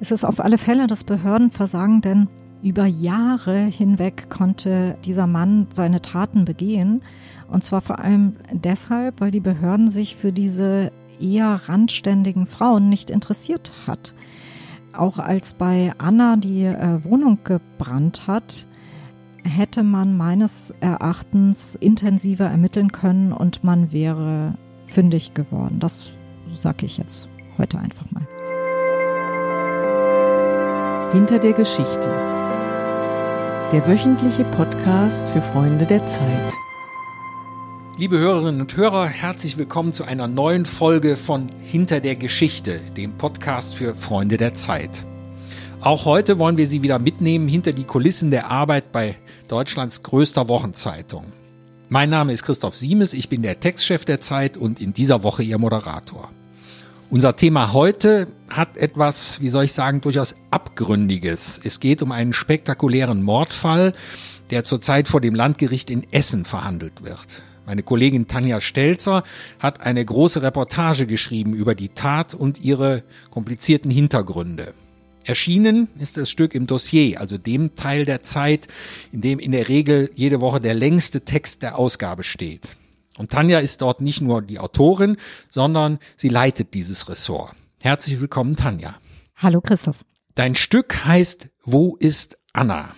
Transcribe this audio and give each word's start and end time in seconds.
Es 0.00 0.10
ist 0.10 0.24
auf 0.24 0.40
alle 0.40 0.56
Fälle 0.56 0.86
das 0.86 1.04
Behördenversagen, 1.04 2.00
denn 2.00 2.28
über 2.62 2.86
Jahre 2.86 3.58
hinweg 3.58 4.30
konnte 4.30 4.96
dieser 5.04 5.26
Mann 5.26 5.66
seine 5.72 6.00
Taten 6.00 6.46
begehen. 6.46 7.02
Und 7.48 7.64
zwar 7.64 7.82
vor 7.82 7.98
allem 7.98 8.36
deshalb, 8.50 9.20
weil 9.20 9.30
die 9.30 9.40
Behörden 9.40 9.88
sich 9.88 10.16
für 10.16 10.32
diese 10.32 10.90
eher 11.20 11.60
randständigen 11.68 12.46
Frauen 12.46 12.88
nicht 12.88 13.10
interessiert 13.10 13.72
hat. 13.86 14.14
Auch 14.94 15.18
als 15.18 15.52
bei 15.52 15.92
Anna 15.98 16.36
die 16.36 16.64
äh, 16.64 17.04
Wohnung 17.04 17.40
gebrannt 17.44 18.26
hat, 18.26 18.66
hätte 19.44 19.82
man 19.82 20.16
meines 20.16 20.72
Erachtens 20.80 21.76
intensiver 21.76 22.46
ermitteln 22.46 22.90
können 22.90 23.32
und 23.32 23.64
man 23.64 23.92
wäre 23.92 24.54
fündig 24.86 25.34
geworden. 25.34 25.78
Das 25.78 26.12
sage 26.56 26.86
ich 26.86 26.96
jetzt 26.96 27.28
heute 27.58 27.78
einfach 27.78 28.10
mal. 28.10 28.26
Hinter 31.12 31.40
der 31.40 31.54
Geschichte. 31.54 32.08
Der 33.72 33.82
wöchentliche 33.88 34.44
Podcast 34.44 35.28
für 35.30 35.42
Freunde 35.42 35.84
der 35.84 36.06
Zeit. 36.06 36.52
Liebe 37.96 38.16
Hörerinnen 38.16 38.60
und 38.60 38.76
Hörer, 38.76 39.08
herzlich 39.08 39.58
willkommen 39.58 39.92
zu 39.92 40.04
einer 40.04 40.28
neuen 40.28 40.66
Folge 40.66 41.16
von 41.16 41.48
Hinter 41.62 41.98
der 41.98 42.14
Geschichte, 42.14 42.78
dem 42.96 43.16
Podcast 43.16 43.74
für 43.74 43.96
Freunde 43.96 44.36
der 44.36 44.54
Zeit. 44.54 45.04
Auch 45.80 46.04
heute 46.04 46.38
wollen 46.38 46.58
wir 46.58 46.68
Sie 46.68 46.84
wieder 46.84 47.00
mitnehmen 47.00 47.48
hinter 47.48 47.72
die 47.72 47.82
Kulissen 47.82 48.30
der 48.30 48.48
Arbeit 48.48 48.92
bei 48.92 49.16
Deutschlands 49.48 50.04
größter 50.04 50.46
Wochenzeitung. 50.46 51.32
Mein 51.88 52.10
Name 52.10 52.32
ist 52.32 52.44
Christoph 52.44 52.76
Siemes, 52.76 53.14
ich 53.14 53.28
bin 53.28 53.42
der 53.42 53.58
Textchef 53.58 54.04
der 54.04 54.20
Zeit 54.20 54.56
und 54.56 54.80
in 54.80 54.92
dieser 54.92 55.24
Woche 55.24 55.42
Ihr 55.42 55.58
Moderator. 55.58 56.30
Unser 57.12 57.34
Thema 57.34 57.72
heute 57.72 58.28
hat 58.48 58.76
etwas, 58.76 59.40
wie 59.40 59.48
soll 59.48 59.64
ich 59.64 59.72
sagen, 59.72 60.00
durchaus 60.00 60.36
Abgründiges. 60.52 61.60
Es 61.64 61.80
geht 61.80 62.02
um 62.02 62.12
einen 62.12 62.32
spektakulären 62.32 63.24
Mordfall, 63.24 63.94
der 64.50 64.62
zurzeit 64.62 65.08
vor 65.08 65.20
dem 65.20 65.34
Landgericht 65.34 65.90
in 65.90 66.06
Essen 66.12 66.44
verhandelt 66.44 67.02
wird. 67.02 67.42
Meine 67.66 67.82
Kollegin 67.82 68.28
Tanja 68.28 68.60
Stelzer 68.60 69.24
hat 69.58 69.80
eine 69.80 70.04
große 70.04 70.40
Reportage 70.40 71.08
geschrieben 71.08 71.52
über 71.52 71.74
die 71.74 71.88
Tat 71.88 72.32
und 72.32 72.60
ihre 72.60 73.02
komplizierten 73.30 73.90
Hintergründe. 73.90 74.72
Erschienen 75.24 75.88
ist 75.98 76.16
das 76.16 76.30
Stück 76.30 76.54
im 76.54 76.68
Dossier, 76.68 77.20
also 77.20 77.38
dem 77.38 77.74
Teil 77.74 78.04
der 78.04 78.22
Zeit, 78.22 78.68
in 79.10 79.20
dem 79.20 79.40
in 79.40 79.50
der 79.50 79.68
Regel 79.68 80.12
jede 80.14 80.40
Woche 80.40 80.60
der 80.60 80.74
längste 80.74 81.22
Text 81.22 81.62
der 81.62 81.76
Ausgabe 81.76 82.22
steht. 82.22 82.76
Und 83.20 83.30
Tanja 83.30 83.58
ist 83.58 83.82
dort 83.82 84.00
nicht 84.00 84.22
nur 84.22 84.40
die 84.40 84.58
Autorin, 84.58 85.18
sondern 85.50 85.98
sie 86.16 86.30
leitet 86.30 86.72
dieses 86.72 87.06
Ressort. 87.06 87.52
Herzlich 87.82 88.18
willkommen, 88.18 88.56
Tanja. 88.56 88.94
Hallo, 89.36 89.60
Christoph. 89.60 90.06
Dein 90.34 90.54
Stück 90.54 91.04
heißt 91.04 91.50
Wo 91.62 91.96
ist 91.96 92.38
Anna? 92.54 92.94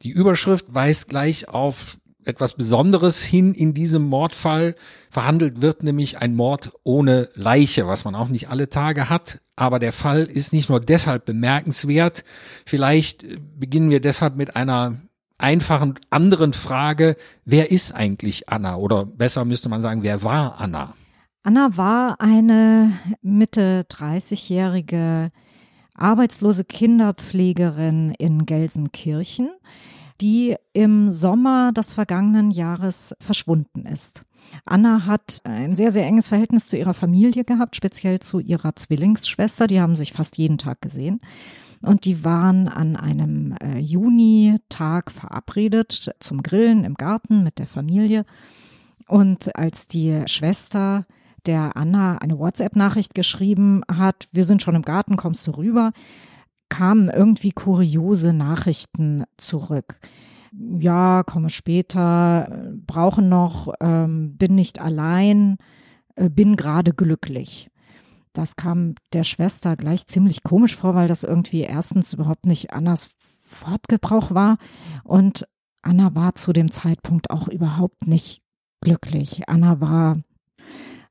Die 0.00 0.08
Überschrift 0.08 0.72
weist 0.72 1.10
gleich 1.10 1.50
auf 1.50 1.98
etwas 2.24 2.54
Besonderes 2.54 3.22
hin 3.22 3.52
in 3.52 3.74
diesem 3.74 4.04
Mordfall. 4.04 4.74
Verhandelt 5.10 5.60
wird 5.60 5.82
nämlich 5.82 6.16
ein 6.16 6.34
Mord 6.34 6.72
ohne 6.82 7.28
Leiche, 7.34 7.86
was 7.86 8.06
man 8.06 8.14
auch 8.14 8.28
nicht 8.28 8.48
alle 8.48 8.70
Tage 8.70 9.10
hat. 9.10 9.42
Aber 9.54 9.78
der 9.78 9.92
Fall 9.92 10.22
ist 10.22 10.54
nicht 10.54 10.70
nur 10.70 10.80
deshalb 10.80 11.26
bemerkenswert. 11.26 12.24
Vielleicht 12.64 13.26
beginnen 13.60 13.90
wir 13.90 14.00
deshalb 14.00 14.34
mit 14.34 14.56
einer 14.56 15.02
einfachen 15.42 15.94
anderen 16.10 16.52
Frage, 16.52 17.16
wer 17.44 17.70
ist 17.70 17.92
eigentlich 17.92 18.48
Anna? 18.48 18.76
Oder 18.76 19.04
besser 19.04 19.44
müsste 19.44 19.68
man 19.68 19.80
sagen, 19.80 20.02
wer 20.02 20.22
war 20.22 20.60
Anna? 20.60 20.94
Anna 21.42 21.76
war 21.76 22.20
eine 22.20 22.92
Mitte 23.20 23.84
30-jährige 23.90 25.30
arbeitslose 25.94 26.64
Kinderpflegerin 26.64 28.14
in 28.18 28.46
Gelsenkirchen 28.46 29.50
die 30.22 30.54
im 30.72 31.10
Sommer 31.10 31.72
des 31.72 31.92
vergangenen 31.92 32.52
Jahres 32.52 33.14
verschwunden 33.20 33.86
ist. 33.86 34.22
Anna 34.64 35.06
hat 35.06 35.40
ein 35.44 35.74
sehr, 35.74 35.90
sehr 35.90 36.06
enges 36.06 36.28
Verhältnis 36.28 36.68
zu 36.68 36.76
ihrer 36.76 36.94
Familie 36.94 37.44
gehabt, 37.44 37.74
speziell 37.74 38.20
zu 38.20 38.38
ihrer 38.38 38.76
Zwillingsschwester. 38.76 39.66
Die 39.66 39.80
haben 39.80 39.96
sich 39.96 40.12
fast 40.12 40.38
jeden 40.38 40.58
Tag 40.58 40.80
gesehen. 40.80 41.20
Und 41.80 42.04
die 42.04 42.24
waren 42.24 42.68
an 42.68 42.96
einem 42.96 43.56
äh, 43.60 43.78
Junitag 44.72 45.10
verabredet 45.10 46.14
zum 46.18 46.42
Grillen 46.42 46.84
im 46.84 46.94
Garten 46.94 47.42
mit 47.42 47.58
der 47.58 47.66
Familie. 47.66 48.24
Und 49.06 49.54
als 49.54 49.86
die 49.86 50.22
Schwester 50.26 51.04
der 51.44 51.76
Anna 51.76 52.18
eine 52.18 52.38
WhatsApp-Nachricht 52.38 53.14
geschrieben 53.14 53.82
hat, 53.90 54.28
wir 54.32 54.44
sind 54.44 54.62
schon 54.62 54.74
im 54.74 54.82
Garten, 54.82 55.16
kommst 55.16 55.46
du 55.46 55.50
rüber, 55.52 55.92
kamen 56.70 57.10
irgendwie 57.10 57.52
kuriose 57.52 58.32
Nachrichten 58.32 59.24
zurück. 59.36 59.98
Ja, 60.78 61.22
komme 61.24 61.50
später, 61.50 62.72
brauchen 62.86 63.28
noch, 63.28 63.74
ähm, 63.80 64.36
bin 64.36 64.54
nicht 64.54 64.80
allein, 64.80 65.58
äh, 66.14 66.30
bin 66.30 66.56
gerade 66.56 66.94
glücklich. 66.94 67.68
Das 68.32 68.56
kam 68.56 68.94
der 69.12 69.24
Schwester 69.24 69.76
gleich 69.76 70.06
ziemlich 70.06 70.42
komisch 70.42 70.76
vor, 70.76 70.94
weil 70.94 71.08
das 71.08 71.24
irgendwie 71.24 71.60
erstens 71.60 72.14
überhaupt 72.14 72.46
nicht 72.46 72.72
Annas 72.72 73.10
Wortgebrauch 73.60 74.32
war 74.32 74.58
und 75.04 75.46
Anna 75.82 76.14
war 76.14 76.34
zu 76.34 76.52
dem 76.52 76.70
Zeitpunkt 76.70 77.30
auch 77.30 77.48
überhaupt 77.48 78.06
nicht 78.06 78.42
glücklich. 78.80 79.48
Anna 79.48 79.80
war 79.80 80.18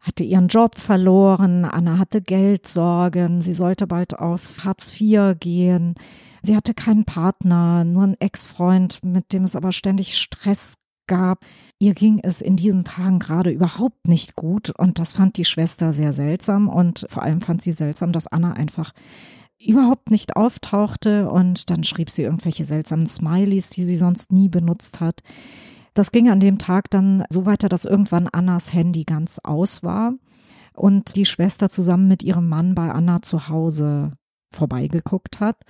hatte 0.01 0.23
ihren 0.23 0.47
Job 0.47 0.75
verloren, 0.75 1.63
Anna 1.63 1.99
hatte 1.99 2.21
Geldsorgen, 2.21 3.41
sie 3.41 3.53
sollte 3.53 3.85
bald 3.85 4.17
auf 4.17 4.65
Hartz 4.65 4.99
IV 4.99 5.35
gehen. 5.39 5.93
Sie 6.41 6.55
hatte 6.55 6.73
keinen 6.73 7.05
Partner, 7.05 7.83
nur 7.83 8.03
einen 8.03 8.19
Ex-Freund, 8.19 9.03
mit 9.03 9.31
dem 9.31 9.43
es 9.43 9.55
aber 9.55 9.71
ständig 9.71 10.17
Stress 10.17 10.73
gab. 11.05 11.45
Ihr 11.77 11.93
ging 11.93 12.19
es 12.23 12.41
in 12.41 12.55
diesen 12.55 12.83
Tagen 12.83 13.19
gerade 13.19 13.51
überhaupt 13.51 14.07
nicht 14.07 14.35
gut 14.35 14.71
und 14.71 14.97
das 14.97 15.13
fand 15.13 15.37
die 15.37 15.45
Schwester 15.45 15.93
sehr 15.93 16.13
seltsam 16.13 16.67
und 16.67 17.05
vor 17.09 17.21
allem 17.21 17.41
fand 17.41 17.61
sie 17.61 17.71
seltsam, 17.71 18.11
dass 18.11 18.27
Anna 18.27 18.53
einfach 18.53 18.93
überhaupt 19.65 20.11
nicht 20.11 20.35
auftauchte 20.35 21.29
und 21.29 21.69
dann 21.69 21.83
schrieb 21.83 22.09
sie 22.09 22.23
irgendwelche 22.23 22.65
seltsamen 22.65 23.07
Smileys, 23.07 23.69
die 23.69 23.83
sie 23.83 23.95
sonst 23.95 24.31
nie 24.31 24.49
benutzt 24.49 24.99
hat. 24.99 25.21
Das 25.93 26.11
ging 26.11 26.29
an 26.29 26.39
dem 26.39 26.57
Tag 26.57 26.89
dann 26.89 27.25
so 27.29 27.45
weiter, 27.45 27.69
dass 27.69 27.85
irgendwann 27.85 28.27
Annas 28.27 28.73
Handy 28.73 29.03
ganz 29.03 29.39
aus 29.43 29.83
war 29.83 30.13
und 30.73 31.15
die 31.15 31.25
Schwester 31.25 31.69
zusammen 31.69 32.07
mit 32.07 32.23
ihrem 32.23 32.47
Mann 32.47 32.75
bei 32.75 32.91
Anna 32.91 33.21
zu 33.21 33.49
Hause 33.49 34.13
vorbeigeguckt 34.51 35.39
hat. 35.39 35.63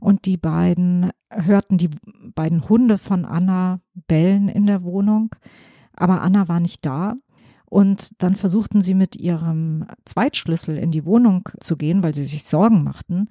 Und 0.00 0.26
die 0.26 0.36
beiden 0.36 1.10
hörten 1.30 1.78
die 1.78 1.90
beiden 2.34 2.68
Hunde 2.68 2.98
von 2.98 3.24
Anna 3.24 3.80
bellen 4.06 4.48
in 4.48 4.66
der 4.66 4.82
Wohnung, 4.82 5.34
aber 5.96 6.20
Anna 6.20 6.48
war 6.48 6.60
nicht 6.60 6.84
da. 6.84 7.14
Und 7.74 8.22
dann 8.22 8.36
versuchten 8.36 8.82
sie 8.82 8.94
mit 8.94 9.16
ihrem 9.16 9.84
Zweitschlüssel 10.04 10.78
in 10.78 10.92
die 10.92 11.04
Wohnung 11.04 11.48
zu 11.58 11.76
gehen, 11.76 12.04
weil 12.04 12.14
sie 12.14 12.24
sich 12.24 12.44
Sorgen 12.44 12.84
machten. 12.84 13.26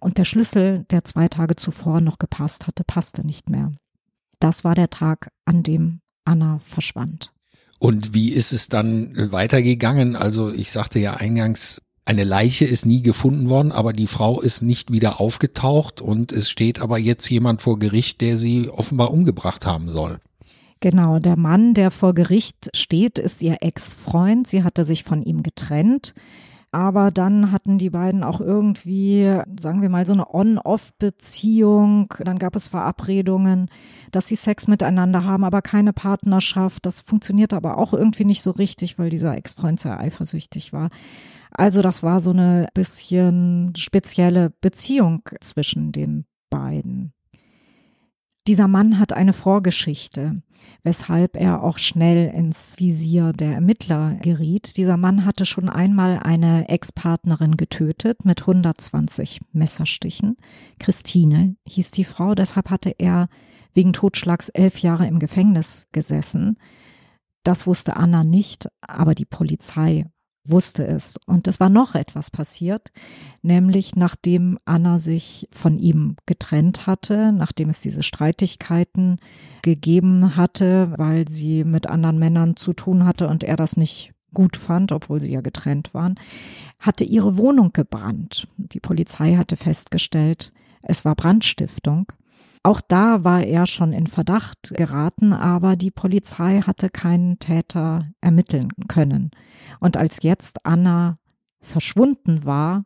Und 0.00 0.16
der 0.16 0.24
Schlüssel, 0.24 0.86
der 0.88 1.04
zwei 1.04 1.28
Tage 1.28 1.56
zuvor 1.56 2.00
noch 2.00 2.18
gepasst 2.18 2.66
hatte, 2.66 2.84
passte 2.86 3.22
nicht 3.26 3.50
mehr. 3.50 3.70
Das 4.40 4.64
war 4.64 4.74
der 4.74 4.88
Tag, 4.88 5.28
an 5.44 5.62
dem 5.62 6.00
Anna 6.24 6.58
verschwand. 6.60 7.34
Und 7.78 8.14
wie 8.14 8.30
ist 8.30 8.54
es 8.54 8.70
dann 8.70 9.12
weitergegangen? 9.30 10.16
Also 10.16 10.50
ich 10.50 10.70
sagte 10.70 10.98
ja 10.98 11.12
eingangs, 11.12 11.82
eine 12.06 12.24
Leiche 12.24 12.64
ist 12.64 12.86
nie 12.86 13.02
gefunden 13.02 13.50
worden, 13.50 13.72
aber 13.72 13.92
die 13.92 14.06
Frau 14.06 14.40
ist 14.40 14.62
nicht 14.62 14.90
wieder 14.90 15.20
aufgetaucht 15.20 16.00
und 16.00 16.32
es 16.32 16.48
steht 16.48 16.80
aber 16.80 16.98
jetzt 16.98 17.28
jemand 17.28 17.60
vor 17.60 17.78
Gericht, 17.78 18.22
der 18.22 18.38
sie 18.38 18.70
offenbar 18.70 19.10
umgebracht 19.10 19.66
haben 19.66 19.90
soll. 19.90 20.18
Genau, 20.82 21.20
der 21.20 21.38
Mann, 21.38 21.74
der 21.74 21.92
vor 21.92 22.12
Gericht 22.12 22.76
steht, 22.76 23.20
ist 23.20 23.40
ihr 23.40 23.58
Ex-Freund. 23.60 24.48
Sie 24.48 24.64
hatte 24.64 24.82
sich 24.82 25.04
von 25.04 25.22
ihm 25.22 25.44
getrennt. 25.44 26.12
Aber 26.72 27.12
dann 27.12 27.52
hatten 27.52 27.78
die 27.78 27.90
beiden 27.90 28.24
auch 28.24 28.40
irgendwie, 28.40 29.32
sagen 29.60 29.80
wir 29.80 29.90
mal, 29.90 30.04
so 30.06 30.12
eine 30.12 30.34
On-Off-Beziehung. 30.34 32.12
Dann 32.18 32.40
gab 32.40 32.56
es 32.56 32.66
Verabredungen, 32.66 33.68
dass 34.10 34.26
sie 34.26 34.34
Sex 34.34 34.66
miteinander 34.66 35.24
haben, 35.24 35.44
aber 35.44 35.62
keine 35.62 35.92
Partnerschaft. 35.92 36.84
Das 36.84 37.00
funktionierte 37.00 37.54
aber 37.54 37.78
auch 37.78 37.92
irgendwie 37.92 38.24
nicht 38.24 38.42
so 38.42 38.50
richtig, 38.50 38.98
weil 38.98 39.08
dieser 39.08 39.36
Ex-Freund 39.36 39.78
sehr 39.78 40.00
eifersüchtig 40.00 40.72
war. 40.72 40.90
Also 41.52 41.80
das 41.80 42.02
war 42.02 42.18
so 42.18 42.30
eine 42.30 42.66
bisschen 42.74 43.72
spezielle 43.76 44.52
Beziehung 44.60 45.22
zwischen 45.38 45.92
den 45.92 46.24
beiden. 46.50 47.12
Dieser 48.48 48.66
Mann 48.66 48.98
hat 48.98 49.12
eine 49.12 49.32
Vorgeschichte, 49.32 50.42
weshalb 50.82 51.36
er 51.36 51.62
auch 51.62 51.78
schnell 51.78 52.32
ins 52.34 52.78
Visier 52.78 53.32
der 53.32 53.54
Ermittler 53.54 54.16
geriet. 54.22 54.76
Dieser 54.76 54.96
Mann 54.96 55.24
hatte 55.24 55.46
schon 55.46 55.68
einmal 55.68 56.18
eine 56.18 56.68
Ex-Partnerin 56.68 57.56
getötet 57.56 58.24
mit 58.24 58.42
120 58.42 59.40
Messerstichen. 59.52 60.36
Christine 60.78 61.56
hieß 61.66 61.90
die 61.92 62.04
Frau, 62.04 62.34
deshalb 62.34 62.70
hatte 62.70 62.94
er 62.98 63.28
wegen 63.74 63.92
Totschlags 63.92 64.48
elf 64.48 64.78
Jahre 64.78 65.06
im 65.06 65.18
Gefängnis 65.18 65.86
gesessen. 65.92 66.58
Das 67.44 67.66
wusste 67.66 67.96
Anna 67.96 68.24
nicht, 68.24 68.68
aber 68.80 69.14
die 69.14 69.24
Polizei 69.24 70.06
wusste 70.44 70.86
es. 70.86 71.18
Und 71.26 71.46
es 71.46 71.60
war 71.60 71.68
noch 71.68 71.94
etwas 71.94 72.30
passiert, 72.30 72.90
nämlich 73.42 73.94
nachdem 73.94 74.58
Anna 74.64 74.98
sich 74.98 75.48
von 75.52 75.78
ihm 75.78 76.16
getrennt 76.26 76.86
hatte, 76.86 77.32
nachdem 77.32 77.68
es 77.68 77.80
diese 77.80 78.02
Streitigkeiten 78.02 79.18
gegeben 79.62 80.36
hatte, 80.36 80.92
weil 80.96 81.28
sie 81.28 81.64
mit 81.64 81.86
anderen 81.86 82.18
Männern 82.18 82.56
zu 82.56 82.72
tun 82.72 83.04
hatte 83.04 83.28
und 83.28 83.44
er 83.44 83.56
das 83.56 83.76
nicht 83.76 84.12
gut 84.34 84.56
fand, 84.56 84.92
obwohl 84.92 85.20
sie 85.20 85.32
ja 85.32 85.40
getrennt 85.40 85.94
waren, 85.94 86.18
hatte 86.78 87.04
ihre 87.04 87.36
Wohnung 87.36 87.72
gebrannt. 87.72 88.48
Die 88.56 88.80
Polizei 88.80 89.36
hatte 89.36 89.56
festgestellt, 89.56 90.52
es 90.82 91.04
war 91.04 91.14
Brandstiftung. 91.14 92.06
Auch 92.64 92.80
da 92.80 93.24
war 93.24 93.42
er 93.42 93.66
schon 93.66 93.92
in 93.92 94.06
Verdacht 94.06 94.72
geraten, 94.76 95.32
aber 95.32 95.74
die 95.74 95.90
Polizei 95.90 96.60
hatte 96.60 96.90
keinen 96.90 97.40
Täter 97.40 98.08
ermitteln 98.20 98.68
können. 98.86 99.32
Und 99.80 99.96
als 99.96 100.22
jetzt 100.22 100.64
Anna 100.64 101.18
verschwunden 101.60 102.44
war, 102.44 102.84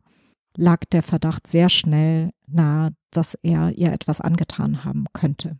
lag 0.57 0.81
der 0.87 1.03
Verdacht 1.03 1.47
sehr 1.47 1.69
schnell 1.69 2.31
nahe, 2.47 2.95
dass 3.11 3.35
er 3.43 3.73
ihr 3.73 3.93
etwas 3.93 4.23
angetan 4.23 4.85
haben 4.85 5.05
könnte. 5.13 5.59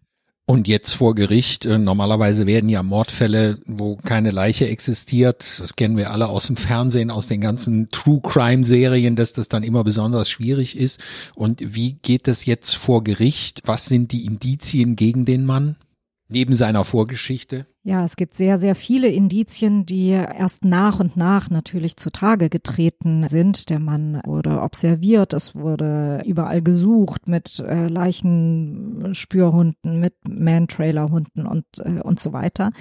Und 0.49 0.69
jetzt 0.69 0.93
vor 0.93 1.17
Gericht, 1.17 1.67
äh, 1.67 1.77
normalerweise 1.77 2.47
werden 2.47 2.69
ja 2.69 2.85
Mordfälle, 2.85 3.59
wo 3.67 3.97
keine 3.97 4.31
Leiche 4.31 4.69
existiert, 4.69 5.59
das 5.59 5.75
kennen 5.75 5.97
wir 5.97 6.13
alle 6.13 6.29
aus 6.29 6.47
dem 6.47 6.57
Fernsehen, 6.57 7.11
aus 7.11 7.27
den 7.27 7.41
ganzen 7.41 7.89
True 7.91 8.21
Crime 8.23 8.65
Serien, 8.65 9.17
dass 9.17 9.33
das 9.33 9.49
dann 9.49 9.65
immer 9.65 9.83
besonders 9.83 10.31
schwierig 10.31 10.77
ist. 10.77 11.03
Und 11.35 11.75
wie 11.75 11.95
geht 11.95 12.29
das 12.29 12.47
jetzt 12.47 12.77
vor 12.77 13.03
Gericht? 13.03 13.63
Was 13.65 13.87
sind 13.87 14.13
die 14.13 14.25
Indizien 14.25 14.95
gegen 14.95 15.25
den 15.25 15.45
Mann? 15.47 15.77
Neben 16.29 16.55
seiner 16.55 16.85
Vorgeschichte? 16.85 17.67
Ja, 17.87 18.05
es 18.05 18.17
gibt 18.17 18.35
sehr, 18.35 18.59
sehr 18.59 18.75
viele 18.75 19.07
Indizien, 19.07 19.87
die 19.87 20.09
erst 20.09 20.65
nach 20.65 20.99
und 20.99 21.17
nach 21.17 21.51
natürlich 21.51 21.97
zutage 21.97 22.49
getreten 22.49 23.29
sind. 23.29 23.71
Der 23.71 23.79
Mann 23.79 24.21
wurde 24.27 24.61
observiert, 24.61 25.33
es 25.33 25.55
wurde 25.55 26.21
überall 26.27 26.63
gesucht 26.63 27.29
mit 27.29 27.61
äh, 27.61 27.87
Leichenspürhunden, 27.87 30.01
mit 30.01 30.15
Man-Trailer-Hunden 30.29 31.47
und, 31.47 31.65
äh, 31.79 32.01
und 32.01 32.19
so 32.19 32.33
weiter. 32.33 32.73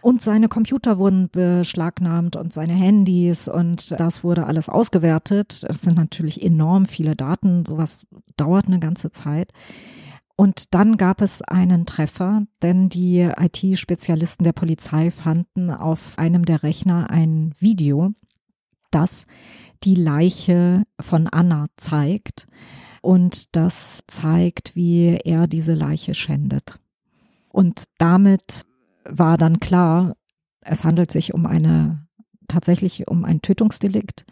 Und 0.00 0.22
seine 0.22 0.46
Computer 0.46 0.98
wurden 0.98 1.28
beschlagnahmt 1.28 2.36
und 2.36 2.52
seine 2.52 2.74
Handys 2.74 3.48
und 3.48 3.90
das 3.98 4.22
wurde 4.22 4.46
alles 4.46 4.68
ausgewertet. 4.68 5.64
Das 5.66 5.80
sind 5.80 5.96
natürlich 5.96 6.40
enorm 6.40 6.86
viele 6.86 7.16
Daten. 7.16 7.66
Sowas 7.66 8.06
dauert 8.36 8.68
eine 8.68 8.78
ganze 8.78 9.10
Zeit. 9.10 9.52
Und 10.40 10.72
dann 10.72 10.96
gab 10.96 11.20
es 11.20 11.42
einen 11.42 11.84
Treffer, 11.84 12.46
denn 12.62 12.88
die 12.88 13.20
IT-Spezialisten 13.20 14.42
der 14.42 14.54
Polizei 14.54 15.10
fanden 15.10 15.70
auf 15.70 16.18
einem 16.18 16.46
der 16.46 16.62
Rechner 16.62 17.10
ein 17.10 17.52
Video, 17.58 18.12
das 18.90 19.26
die 19.84 19.96
Leiche 19.96 20.84
von 20.98 21.26
Anna 21.26 21.66
zeigt 21.76 22.46
und 23.02 23.54
das 23.54 24.02
zeigt, 24.06 24.74
wie 24.74 25.18
er 25.22 25.46
diese 25.46 25.74
Leiche 25.74 26.14
schändet. 26.14 26.80
Und 27.50 27.84
damit 27.98 28.64
war 29.04 29.36
dann 29.36 29.60
klar, 29.60 30.16
es 30.62 30.84
handelt 30.84 31.12
sich 31.12 31.34
um 31.34 31.44
eine 31.44 32.08
tatsächlich 32.48 33.08
um 33.08 33.26
ein 33.26 33.42
Tötungsdelikt. 33.42 34.24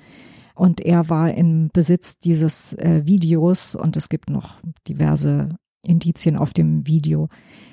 Und 0.54 0.80
er 0.80 1.10
war 1.10 1.34
im 1.34 1.68
Besitz 1.70 2.18
dieses 2.18 2.72
äh, 2.72 3.02
Videos 3.04 3.74
und 3.74 3.94
es 3.98 4.08
gibt 4.08 4.30
noch 4.30 4.56
diverse 4.88 5.50
Indizien 5.88 6.36
auf 6.36 6.52
dem 6.52 6.86
Video, 6.86 7.28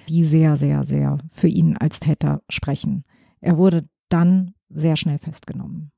die 0.09 0.23
sehr, 0.23 0.57
sehr, 0.57 0.83
sehr 0.83 1.17
für 1.31 1.47
ihn 1.47 1.77
als 1.77 1.99
Täter 1.99 2.41
sprechen. 2.49 3.03
Er 3.41 3.57
wurde 3.57 3.87
dann 4.09 4.53
sehr 4.69 4.95
schnell 4.95 5.17
festgenommen. 5.17 5.91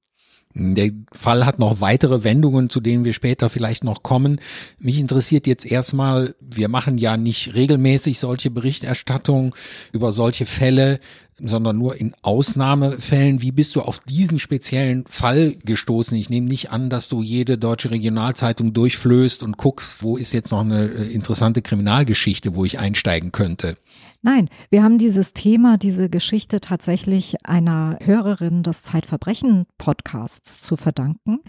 Der 0.59 0.92
Fall 1.12 1.45
hat 1.45 1.59
noch 1.59 1.81
weitere 1.81 2.24
Wendungen, 2.24 2.69
zu 2.69 2.80
denen 2.80 3.06
wir 3.06 3.13
später 3.13 3.50
vielleicht 3.50 3.83
noch 3.83 4.01
kommen. 4.01 4.42
Mich 4.80 5.00
interessiert 5.00 5.45
jetzt 5.45 5.65
erstmal, 5.65 6.36
wir 6.39 6.68
machen 6.68 6.98
ja 6.98 7.15
nicht 7.15 7.54
regelmäßig 7.54 8.18
solche 8.18 8.50
Berichterstattungen 8.50 9.54
über 9.92 10.12
solche 10.12 10.45
Fälle 10.45 11.00
sondern 11.39 11.77
nur 11.77 12.00
in 12.00 12.15
Ausnahmefällen. 12.24 13.42
Wie 13.42 13.51
bist 13.51 13.75
du 13.75 13.81
auf 13.81 14.00
diesen 14.00 14.39
speziellen 14.39 15.06
Fall 15.07 15.56
gestoßen? 15.63 16.18
Ich 16.18 16.30
nehme 16.30 16.48
nicht 16.48 16.71
an, 16.71 16.89
dass 16.89 17.09
du 17.09 17.21
jede 17.21 17.57
deutsche 17.57 17.92
Regionalzeitung 17.92 18.74
durchflößt 18.74 19.44
und 19.44 19.57
guckst, 19.57 20.01
wo 20.01 20.18
ist 20.18 20.33
jetzt 20.33 20.51
noch 20.51 20.62
eine 20.62 20.88
äh, 20.88 21.13
interessante 21.13 21.62
Kriminalgeschichte, 21.62 22.56
wo 22.56 22.65
ich 22.65 22.80
einsteigen 22.80 23.31
könnte. 23.31 23.77
Nein, 24.22 24.50
wir 24.69 24.84
haben 24.84 24.98
dieses 24.98 25.34
Thema, 25.34 25.78
diese 25.78 26.10
Geschichte 26.10 26.60
tatsächlich 26.60 27.46
einer 27.46 27.98
Hörerin 28.04 28.64
des 28.64 28.84
Zeitverbrechen-Podcasts 28.84 30.62
zu 30.62 30.75
verdanken. 30.75 31.40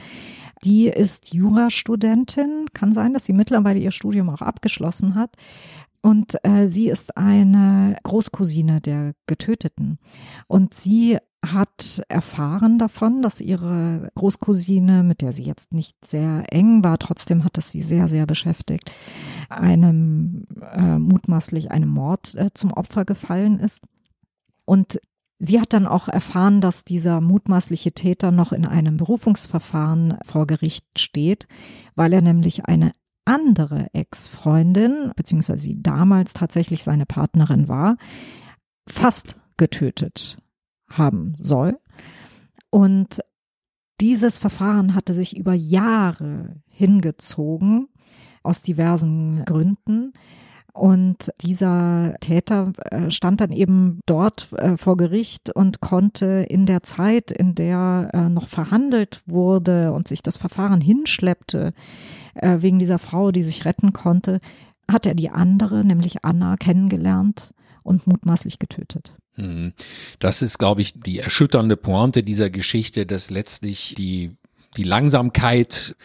Die 0.64 0.88
ist 0.88 1.32
Jurastudentin. 1.32 2.66
Kann 2.74 2.92
sein, 2.92 3.12
dass 3.12 3.24
sie 3.24 3.32
mittlerweile 3.32 3.78
ihr 3.78 3.92
Studium 3.92 4.28
auch 4.28 4.42
abgeschlossen 4.42 5.14
hat. 5.14 5.36
Und 6.00 6.36
äh, 6.44 6.68
sie 6.68 6.88
ist 6.88 7.16
eine 7.16 7.96
Großcousine 8.02 8.80
der 8.80 9.14
Getöteten. 9.26 9.98
Und 10.46 10.74
sie 10.74 11.18
hat 11.44 12.02
erfahren 12.08 12.78
davon, 12.78 13.22
dass 13.22 13.40
ihre 13.40 14.10
Großcousine, 14.16 15.02
mit 15.02 15.22
der 15.22 15.32
sie 15.32 15.44
jetzt 15.44 15.72
nicht 15.72 16.04
sehr 16.04 16.44
eng 16.52 16.82
war, 16.82 16.98
trotzdem 16.98 17.44
hat 17.44 17.56
es 17.58 17.70
sie 17.70 17.82
sehr, 17.82 18.08
sehr 18.08 18.26
beschäftigt, 18.26 18.90
einem 19.48 20.46
äh, 20.72 20.98
mutmaßlich 20.98 21.70
einem 21.70 21.90
Mord 21.90 22.34
äh, 22.34 22.50
zum 22.54 22.72
Opfer 22.72 23.04
gefallen 23.04 23.58
ist. 23.58 23.82
Und 24.64 25.00
Sie 25.40 25.60
hat 25.60 25.72
dann 25.72 25.86
auch 25.86 26.08
erfahren, 26.08 26.60
dass 26.60 26.84
dieser 26.84 27.20
mutmaßliche 27.20 27.92
Täter 27.92 28.32
noch 28.32 28.50
in 28.50 28.66
einem 28.66 28.96
Berufungsverfahren 28.96 30.18
vor 30.24 30.48
Gericht 30.48 30.84
steht, 30.98 31.46
weil 31.94 32.12
er 32.12 32.22
nämlich 32.22 32.64
eine 32.64 32.90
andere 33.24 33.86
Ex-Freundin, 33.92 35.12
beziehungsweise 35.14 35.62
sie 35.62 35.80
damals 35.80 36.32
tatsächlich 36.32 36.82
seine 36.82 37.06
Partnerin 37.06 37.68
war, 37.68 37.98
fast 38.88 39.36
getötet 39.56 40.38
haben 40.90 41.34
soll. 41.40 41.78
Und 42.70 43.20
dieses 44.00 44.38
Verfahren 44.38 44.94
hatte 44.94 45.14
sich 45.14 45.36
über 45.36 45.54
Jahre 45.54 46.56
hingezogen, 46.68 47.88
aus 48.42 48.62
diversen 48.62 49.44
Gründen. 49.44 50.12
Und 50.72 51.32
dieser 51.42 52.14
Täter 52.20 52.72
äh, 52.90 53.10
stand 53.10 53.40
dann 53.40 53.50
eben 53.50 53.98
dort 54.06 54.52
äh, 54.52 54.76
vor 54.76 54.96
Gericht 54.96 55.50
und 55.50 55.80
konnte 55.80 56.46
in 56.48 56.66
der 56.66 56.84
Zeit, 56.84 57.32
in 57.32 57.56
der 57.56 58.10
äh, 58.12 58.28
noch 58.28 58.46
verhandelt 58.46 59.22
wurde 59.26 59.92
und 59.92 60.06
sich 60.06 60.22
das 60.22 60.36
Verfahren 60.36 60.80
hinschleppte, 60.80 61.72
wegen 62.40 62.78
dieser 62.78 63.00
Frau, 63.00 63.32
die 63.32 63.42
sich 63.42 63.64
retten 63.64 63.92
konnte, 63.92 64.38
hat 64.88 65.06
er 65.06 65.16
die 65.16 65.28
andere, 65.28 65.84
nämlich 65.84 66.24
Anna, 66.24 66.56
kennengelernt 66.56 67.52
und 67.82 68.06
mutmaßlich 68.06 68.60
getötet. 68.60 69.16
Hm. 69.38 69.72
Das 70.18 70.42
ist, 70.42 70.58
glaube 70.58 70.82
ich, 70.82 70.94
die 70.94 71.20
erschütternde 71.20 71.76
Pointe 71.76 72.22
dieser 72.22 72.50
Geschichte, 72.50 73.06
dass 73.06 73.30
letztlich 73.30 73.94
die 73.96 74.36
die 74.76 74.84
Langsamkeit 74.84 75.96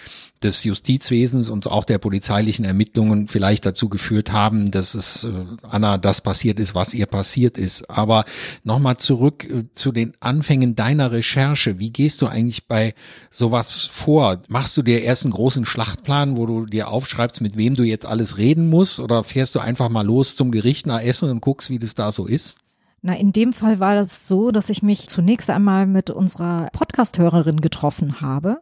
des 0.42 0.64
Justizwesens 0.64 1.50
und 1.50 1.68
auch 1.68 1.86
der 1.86 2.00
polizeilichen 2.00 2.66
Ermittlungen 2.66 3.28
vielleicht 3.28 3.66
dazu 3.66 3.88
geführt 3.88 4.32
haben, 4.32 4.72
dass 4.72 4.94
es 4.94 5.24
äh, 5.24 5.32
Anna 5.62 5.98
das 5.98 6.22
passiert 6.22 6.60
ist, 6.60 6.76
was 6.76 6.94
ihr 6.94 7.06
passiert 7.06 7.58
ist. 7.58 7.90
Aber 7.90 8.26
nochmal 8.64 8.98
zurück 8.98 9.46
äh, 9.46 9.64
zu 9.74 9.92
den 9.92 10.14
Anfängen 10.20 10.76
deiner 10.76 11.12
Recherche. 11.12 11.80
Wie 11.80 11.92
gehst 11.92 12.22
du 12.22 12.28
eigentlich 12.28 12.68
bei 12.68 12.94
sowas 13.32 13.84
vor? 13.84 14.42
Machst 14.50 14.76
du 14.76 14.82
dir 14.82 15.02
erst 15.02 15.24
einen 15.24 15.34
großen 15.34 15.66
Schlachtplan, 15.66 16.36
wo 16.36 16.46
du 16.46 16.66
dir 16.66 16.90
aufschreibst, 16.90 17.40
mit 17.40 17.56
wem 17.56 17.76
du 17.76 17.84
jetzt 17.84 18.06
alles 18.06 18.38
reden 18.38 18.70
musst? 18.70 19.00
Oder 19.00 19.24
fährst 19.24 19.56
du 19.56 19.60
einfach 19.60 19.88
mal 19.88 20.06
los 20.06 20.36
zum 20.36 20.52
Gericht 20.52 20.88
nach 20.88 21.02
Essen 21.02 21.30
und 21.30 21.40
guckst, 21.40 21.70
wie 21.70 21.80
das 21.80 21.96
da 21.96 22.12
so 22.12 22.26
ist? 22.26 22.58
Na, 23.06 23.18
in 23.18 23.34
dem 23.34 23.52
Fall 23.52 23.82
war 23.82 23.96
das 23.96 24.30
so, 24.30 24.52
dass 24.52 24.70
ich 24.70 24.82
mich 24.82 25.10
zunächst 25.10 25.50
einmal 25.50 25.86
mit 25.86 26.10
unserer 26.10 26.70
Podcast-Hörerin 26.72 27.60
getroffen 27.60 28.22
habe, 28.22 28.62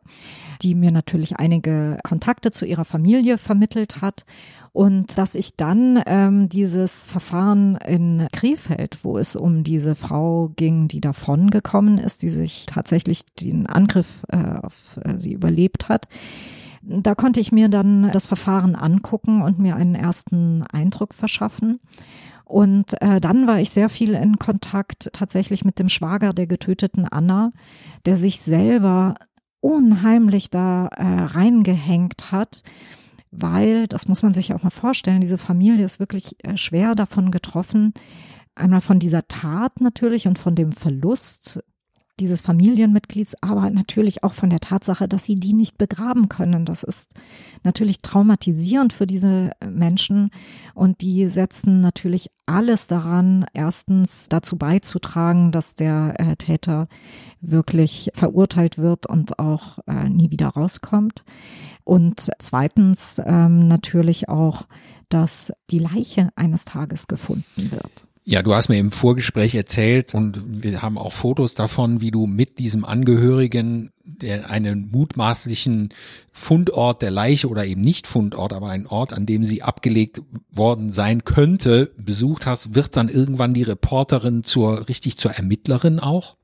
die 0.63 0.73
mir 0.73 0.91
natürlich 0.91 1.37
einige 1.37 1.99
Kontakte 2.03 2.49
zu 2.49 2.65
ihrer 2.65 2.83
Familie 2.83 3.37
vermittelt 3.37 4.01
hat 4.01 4.25
und 4.73 5.15
dass 5.19 5.35
ich 5.35 5.57
dann 5.57 6.01
ähm, 6.07 6.49
dieses 6.49 7.05
Verfahren 7.05 7.75
in 7.75 8.27
Krefeld, 8.33 8.97
wo 9.03 9.19
es 9.19 9.35
um 9.35 9.63
diese 9.63 9.93
Frau 9.93 10.51
ging, 10.55 10.87
die 10.87 11.01
davon 11.01 11.51
gekommen 11.51 11.99
ist, 11.99 12.23
die 12.23 12.29
sich 12.29 12.65
tatsächlich 12.65 13.25
den 13.39 13.67
Angriff 13.67 14.23
äh, 14.29 14.55
auf 14.63 14.99
äh, 15.03 15.19
sie 15.19 15.33
überlebt 15.33 15.87
hat, 15.87 16.07
da 16.81 17.13
konnte 17.13 17.39
ich 17.39 17.51
mir 17.51 17.69
dann 17.69 18.11
das 18.11 18.25
Verfahren 18.25 18.75
angucken 18.75 19.43
und 19.43 19.59
mir 19.59 19.75
einen 19.75 19.93
ersten 19.93 20.63
Eindruck 20.63 21.13
verschaffen. 21.13 21.79
Und 22.45 23.01
äh, 23.01 23.21
dann 23.21 23.47
war 23.47 23.59
ich 23.59 23.69
sehr 23.69 23.89
viel 23.89 24.13
in 24.13 24.37
Kontakt 24.37 25.09
tatsächlich 25.13 25.63
mit 25.63 25.79
dem 25.79 25.89
Schwager 25.89 26.33
der 26.33 26.47
getöteten 26.47 27.07
Anna, 27.07 27.51
der 28.05 28.17
sich 28.17 28.41
selber 28.41 29.15
unheimlich 29.61 30.49
da 30.49 30.87
äh, 30.87 31.03
reingehängt 31.03 32.31
hat, 32.31 32.63
weil, 33.31 33.87
das 33.87 34.07
muss 34.07 34.23
man 34.23 34.33
sich 34.33 34.53
auch 34.53 34.63
mal 34.63 34.69
vorstellen, 34.69 35.21
diese 35.21 35.37
Familie 35.37 35.85
ist 35.85 35.99
wirklich 35.99 36.35
äh, 36.43 36.57
schwer 36.57 36.95
davon 36.95 37.31
getroffen, 37.31 37.93
einmal 38.55 38.81
von 38.81 38.99
dieser 38.99 39.27
Tat 39.27 39.79
natürlich 39.79 40.27
und 40.27 40.37
von 40.37 40.55
dem 40.55 40.73
Verlust 40.73 41.63
dieses 42.21 42.41
Familienmitglieds, 42.41 43.35
aber 43.41 43.69
natürlich 43.69 44.23
auch 44.23 44.33
von 44.33 44.49
der 44.49 44.59
Tatsache, 44.59 45.07
dass 45.07 45.25
sie 45.25 45.35
die 45.35 45.53
nicht 45.53 45.77
begraben 45.77 46.29
können. 46.29 46.65
Das 46.65 46.83
ist 46.83 47.11
natürlich 47.63 48.01
traumatisierend 48.01 48.93
für 48.93 49.07
diese 49.07 49.51
Menschen 49.67 50.31
und 50.73 51.01
die 51.01 51.27
setzen 51.27 51.81
natürlich 51.81 52.29
alles 52.45 52.87
daran, 52.87 53.45
erstens 53.53 54.27
dazu 54.29 54.57
beizutragen, 54.57 55.51
dass 55.51 55.75
der 55.75 56.19
äh, 56.19 56.35
Täter 56.35 56.87
wirklich 57.39 58.11
verurteilt 58.13 58.77
wird 58.77 59.07
und 59.07 59.39
auch 59.39 59.79
äh, 59.87 60.09
nie 60.09 60.31
wieder 60.31 60.49
rauskommt. 60.49 61.23
Und 61.83 62.29
zweitens 62.39 63.21
ähm, 63.25 63.67
natürlich 63.67 64.29
auch, 64.29 64.67
dass 65.09 65.51
die 65.69 65.79
Leiche 65.79 66.29
eines 66.35 66.65
Tages 66.65 67.07
gefunden 67.07 67.71
wird. 67.71 68.07
Ja, 68.23 68.43
du 68.43 68.53
hast 68.53 68.69
mir 68.69 68.77
im 68.77 68.91
Vorgespräch 68.91 69.55
erzählt 69.55 70.13
und 70.13 70.63
wir 70.63 70.81
haben 70.83 70.99
auch 70.99 71.11
Fotos 71.11 71.55
davon, 71.55 72.01
wie 72.01 72.11
du 72.11 72.27
mit 72.27 72.59
diesem 72.59 72.85
Angehörigen 72.85 73.91
der 74.03 74.49
einen 74.49 74.91
mutmaßlichen 74.91 75.89
Fundort 76.31 77.01
der 77.01 77.09
Leiche 77.09 77.49
oder 77.49 77.65
eben 77.65 77.81
nicht 77.81 78.05
Fundort, 78.05 78.53
aber 78.53 78.69
einen 78.69 78.85
Ort, 78.85 79.13
an 79.13 79.25
dem 79.25 79.43
sie 79.43 79.63
abgelegt 79.63 80.21
worden 80.51 80.91
sein 80.91 81.23
könnte, 81.23 81.91
besucht 81.97 82.45
hast, 82.45 82.75
wird 82.75 82.95
dann 82.95 83.09
irgendwann 83.09 83.55
die 83.55 83.63
Reporterin 83.63 84.43
zur 84.43 84.87
richtig 84.87 85.17
zur 85.17 85.31
Ermittlerin 85.31 85.99
auch? 85.99 86.37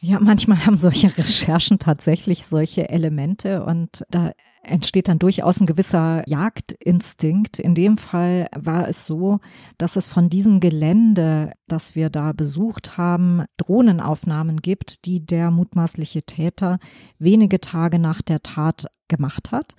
Ja, 0.00 0.18
manchmal 0.20 0.64
haben 0.64 0.78
solche 0.78 1.14
Recherchen 1.18 1.78
tatsächlich 1.78 2.46
solche 2.46 2.88
Elemente 2.88 3.62
und 3.64 4.04
da 4.10 4.32
entsteht 4.62 5.08
dann 5.08 5.18
durchaus 5.18 5.60
ein 5.60 5.66
gewisser 5.66 6.22
Jagdinstinkt. 6.28 7.58
In 7.58 7.74
dem 7.74 7.96
Fall 7.96 8.48
war 8.54 8.88
es 8.88 9.06
so, 9.06 9.40
dass 9.78 9.96
es 9.96 10.08
von 10.08 10.28
diesem 10.28 10.60
Gelände, 10.60 11.52
das 11.66 11.94
wir 11.94 12.10
da 12.10 12.32
besucht 12.32 12.96
haben, 12.96 13.44
Drohnenaufnahmen 13.56 14.58
gibt, 14.58 15.06
die 15.06 15.24
der 15.24 15.50
mutmaßliche 15.50 16.22
Täter 16.22 16.78
wenige 17.18 17.60
Tage 17.60 17.98
nach 17.98 18.22
der 18.22 18.42
Tat 18.42 18.86
gemacht 19.08 19.50
hat. 19.50 19.74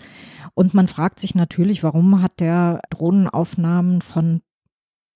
Und 0.53 0.73
man 0.73 0.87
fragt 0.87 1.19
sich 1.19 1.35
natürlich, 1.35 1.83
warum 1.83 2.21
hat 2.21 2.39
der 2.39 2.81
Drohnenaufnahmen 2.89 4.01
von 4.01 4.41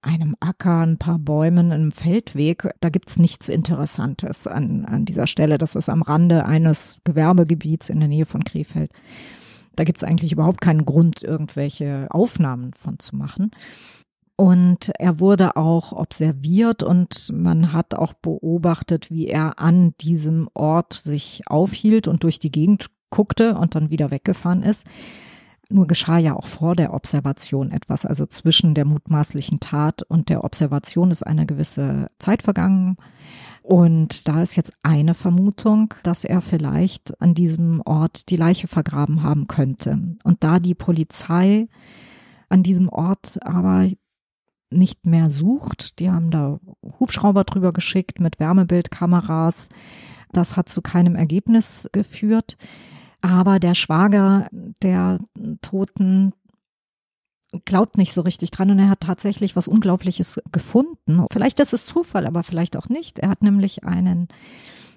einem 0.06 0.36
Acker, 0.40 0.82
ein 0.82 0.98
paar 0.98 1.18
Bäumen, 1.18 1.72
einem 1.72 1.92
Feldweg. 1.92 2.70
Da 2.80 2.90
gibt's 2.90 3.18
nichts 3.18 3.50
Interessantes 3.50 4.46
an, 4.46 4.86
an 4.86 5.06
dieser 5.06 5.26
Stelle. 5.26 5.58
Das 5.58 5.76
ist 5.76 5.90
am 5.90 6.04
Rande 6.04 6.46
eines 6.46 6.98
Gewerbegebiets 7.04 7.90
in 7.90 8.00
der 8.00 8.08
Nähe 8.08 8.28
von 8.28 8.44
Krefeld. 8.44 8.92
Da 9.76 9.84
gibt's 9.84 10.04
eigentlich 10.04 10.32
überhaupt 10.32 10.62
keinen 10.62 10.86
Grund, 10.86 11.24
irgendwelche 11.24 12.08
Aufnahmen 12.10 12.74
von 12.74 13.00
zu 13.00 13.16
machen. 13.16 13.52
Und 14.38 14.92
er 15.00 15.20
wurde 15.20 15.56
auch 15.56 15.94
observiert 15.94 16.84
und 16.84 17.32
man 17.34 17.72
hat 17.72 17.96
auch 17.96 18.14
beobachtet, 18.14 19.10
wie 19.10 19.28
er 19.28 19.60
an 19.60 19.94
diesem 20.02 20.50
Ort 20.54 20.94
sich 20.94 21.44
aufhielt 21.48 22.08
und 22.10 22.24
durch 22.24 22.40
die 22.40 22.52
Gegend 22.52 22.88
guckte 23.10 23.56
und 23.56 23.76
dann 23.76 23.90
wieder 23.90 24.12
weggefahren 24.12 24.62
ist. 24.62 24.86
Nur 25.70 25.88
geschah 25.88 26.18
ja 26.18 26.36
auch 26.36 26.48
vor 26.48 26.76
der 26.76 26.94
Observation 26.94 27.72
etwas, 27.72 28.06
also 28.06 28.26
zwischen 28.26 28.76
der 28.76 28.86
mutmaßlichen 28.86 29.62
Tat 29.62 30.04
und 30.04 30.30
der 30.30 30.44
Observation 30.44 31.12
ist 31.12 31.26
eine 31.26 31.46
gewisse 31.46 32.12
Zeit 32.20 32.44
vergangen. 32.44 32.98
Und 33.68 34.28
da 34.28 34.44
ist 34.44 34.56
jetzt 34.56 34.74
eine 34.84 35.16
Vermutung, 35.16 35.96
dass 36.04 36.24
er 36.24 36.42
vielleicht 36.42 37.20
an 37.20 37.34
diesem 37.34 37.82
Ort 37.84 38.30
die 38.30 38.36
Leiche 38.36 38.68
vergraben 38.68 39.24
haben 39.24 39.48
könnte. 39.48 40.16
Und 40.24 40.44
da 40.44 40.60
die 40.60 40.76
Polizei 40.76 41.68
an 42.48 42.62
diesem 42.62 42.90
Ort 42.90 43.40
aber 43.42 43.90
nicht 44.70 45.08
mehr 45.08 45.32
sucht, 45.32 45.98
die 45.98 46.12
haben 46.12 46.30
da 46.30 46.60
Hubschrauber 47.00 47.44
drüber 47.44 47.74
geschickt 47.74 48.20
mit 48.20 48.40
Wärmebildkameras, 48.40 49.70
das 50.32 50.58
hat 50.58 50.70
zu 50.70 50.84
keinem 50.84 51.16
Ergebnis 51.16 51.90
geführt. 51.92 52.58
Aber 53.22 53.60
der 53.60 53.74
Schwager 53.74 54.48
der 54.84 55.20
Toten 55.64 56.34
glaubt 57.66 57.98
nicht 57.98 58.14
so 58.14 58.22
richtig 58.22 58.52
dran 58.52 58.72
und 58.72 58.80
er 58.80 58.90
hat 58.90 59.02
tatsächlich 59.02 59.56
was 59.56 59.68
Unglaubliches 59.68 60.42
gefunden. 60.52 61.26
Vielleicht 61.32 61.60
ist 61.60 61.74
es 61.74 61.86
Zufall, 61.86 62.26
aber 62.26 62.44
vielleicht 62.44 62.78
auch 62.78 62.90
nicht. 62.90 63.20
Er 63.20 63.30
hat 63.30 63.42
nämlich 63.42 63.84
einen 63.84 64.28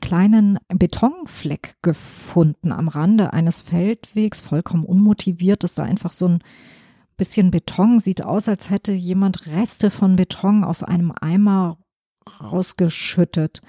kleinen 0.00 0.58
Betonfleck 0.68 1.76
gefunden 1.82 2.72
am 2.72 2.88
Rande 2.88 3.32
eines 3.32 3.62
Feldwegs, 3.62 4.40
vollkommen 4.40 4.84
unmotiviert. 4.84 5.64
ist 5.64 5.78
da 5.78 5.84
einfach 5.84 6.12
so 6.12 6.28
ein 6.28 6.38
bisschen 7.16 7.50
Beton, 7.50 8.00
sieht 8.00 8.24
aus, 8.24 8.48
als 8.48 8.70
hätte 8.70 8.92
jemand 8.92 9.46
Reste 9.46 9.90
von 9.90 10.16
Beton 10.16 10.64
aus 10.64 10.82
einem 10.82 11.12
Eimer 11.20 11.78
rausgeschüttet 12.40 13.62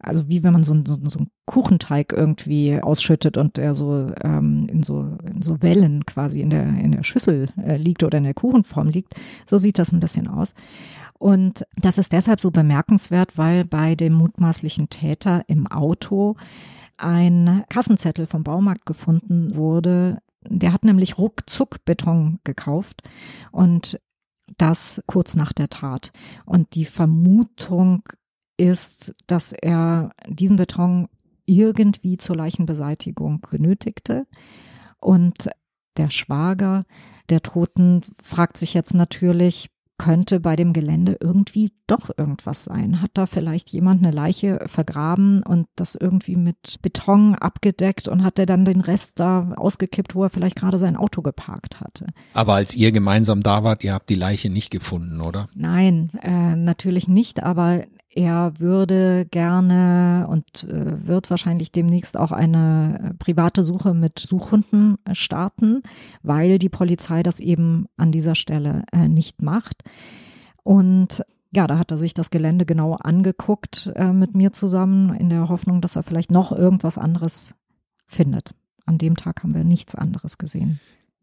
also 0.00 0.28
wie 0.28 0.42
wenn 0.42 0.52
man 0.52 0.64
so, 0.64 0.74
so, 0.84 0.96
so 1.04 1.18
einen 1.18 1.30
Kuchenteig 1.44 2.12
irgendwie 2.12 2.80
ausschüttet 2.80 3.36
und 3.36 3.56
der 3.56 3.74
so 3.74 4.12
ähm, 4.22 4.66
in 4.70 4.82
so 4.82 5.16
in 5.24 5.42
so 5.42 5.60
Wellen 5.60 6.06
quasi 6.06 6.40
in 6.40 6.50
der 6.50 6.66
in 6.66 6.92
der 6.92 7.02
Schüssel 7.02 7.48
äh, 7.60 7.76
liegt 7.76 8.04
oder 8.04 8.18
in 8.18 8.24
der 8.24 8.34
Kuchenform 8.34 8.88
liegt. 8.88 9.14
So 9.44 9.58
sieht 9.58 9.78
das 9.78 9.92
ein 9.92 10.00
bisschen 10.00 10.28
aus. 10.28 10.54
Und 11.18 11.66
das 11.76 11.98
ist 11.98 12.12
deshalb 12.12 12.40
so 12.40 12.52
bemerkenswert, 12.52 13.36
weil 13.36 13.64
bei 13.64 13.96
dem 13.96 14.12
mutmaßlichen 14.12 14.88
Täter 14.88 15.42
im 15.48 15.66
Auto 15.66 16.36
ein 16.96 17.64
Kassenzettel 17.68 18.26
vom 18.26 18.44
Baumarkt 18.44 18.86
gefunden 18.86 19.56
wurde. 19.56 20.18
Der 20.48 20.72
hat 20.72 20.84
nämlich 20.84 21.18
ruckzuck 21.18 21.84
Beton 21.84 22.38
gekauft 22.44 23.02
und 23.50 24.00
das 24.56 25.02
kurz 25.06 25.36
nach 25.36 25.52
der 25.52 25.68
Tat. 25.68 26.12
Und 26.44 26.74
die 26.74 26.84
Vermutung 26.84 28.02
ist, 28.56 29.14
dass 29.26 29.52
er 29.52 30.10
diesen 30.26 30.56
Beton 30.56 31.08
irgendwie 31.46 32.16
zur 32.16 32.36
Leichenbeseitigung 32.36 33.40
benötigte. 33.40 34.26
Und 35.00 35.48
der 35.96 36.10
Schwager 36.10 36.84
der 37.30 37.42
Toten 37.42 38.02
fragt 38.22 38.56
sich 38.56 38.74
jetzt 38.74 38.94
natürlich, 38.94 39.70
könnte 39.98 40.40
bei 40.40 40.56
dem 40.56 40.72
Gelände 40.72 41.18
irgendwie 41.20 41.72
doch 41.86 42.10
irgendwas 42.16 42.64
sein. 42.64 43.02
Hat 43.02 43.10
da 43.14 43.26
vielleicht 43.26 43.70
jemand 43.70 44.02
eine 44.02 44.14
Leiche 44.14 44.60
vergraben 44.66 45.42
und 45.42 45.66
das 45.76 45.96
irgendwie 45.96 46.36
mit 46.36 46.78
Beton 46.82 47.34
abgedeckt 47.34 48.08
und 48.08 48.22
hat 48.22 48.38
er 48.38 48.46
dann 48.46 48.64
den 48.64 48.80
Rest 48.80 49.18
da 49.20 49.52
ausgekippt, 49.56 50.14
wo 50.14 50.22
er 50.22 50.30
vielleicht 50.30 50.56
gerade 50.56 50.78
sein 50.78 50.96
Auto 50.96 51.22
geparkt 51.22 51.80
hatte? 51.80 52.06
Aber 52.32 52.54
als 52.54 52.76
ihr 52.76 52.92
gemeinsam 52.92 53.42
da 53.42 53.64
wart, 53.64 53.82
ihr 53.84 53.92
habt 53.92 54.08
die 54.08 54.14
Leiche 54.14 54.50
nicht 54.50 54.70
gefunden, 54.70 55.20
oder? 55.20 55.48
Nein, 55.54 56.10
äh, 56.22 56.54
natürlich 56.54 57.08
nicht, 57.08 57.42
aber 57.42 57.82
er 58.14 58.58
würde 58.58 59.26
gerne 59.26 60.26
und 60.28 60.64
äh, 60.64 61.06
wird 61.06 61.30
wahrscheinlich 61.30 61.72
demnächst 61.72 62.16
auch 62.16 62.32
eine 62.32 63.10
äh, 63.10 63.14
private 63.14 63.64
Suche 63.64 63.92
mit 63.92 64.18
Suchhunden 64.18 64.96
äh, 65.04 65.14
starten, 65.14 65.82
weil 66.22 66.58
die 66.58 66.70
Polizei 66.70 67.22
das 67.22 67.38
eben 67.38 67.86
an 67.96 68.10
dieser 68.10 68.34
Stelle 68.34 68.84
nicht 69.08 69.42
macht. 69.42 69.82
Und 70.62 71.24
ja, 71.52 71.66
da 71.66 71.78
hat 71.78 71.90
er 71.90 71.98
sich 71.98 72.14
das 72.14 72.30
Gelände 72.30 72.66
genau 72.66 72.94
angeguckt 72.94 73.90
mit 74.12 74.34
mir 74.34 74.52
zusammen, 74.52 75.14
in 75.14 75.30
der 75.30 75.48
Hoffnung, 75.48 75.80
dass 75.80 75.96
er 75.96 76.02
vielleicht 76.02 76.30
noch 76.30 76.52
irgendwas 76.52 76.98
anderes 76.98 77.54
findet. 78.06 78.54
An 78.84 78.98
dem 78.98 79.16
Tag 79.16 79.42
haben 79.42 79.54
wir 79.54 79.64
nichts 79.64 79.94
anderes 79.94 80.36
gesehen. 80.36 80.80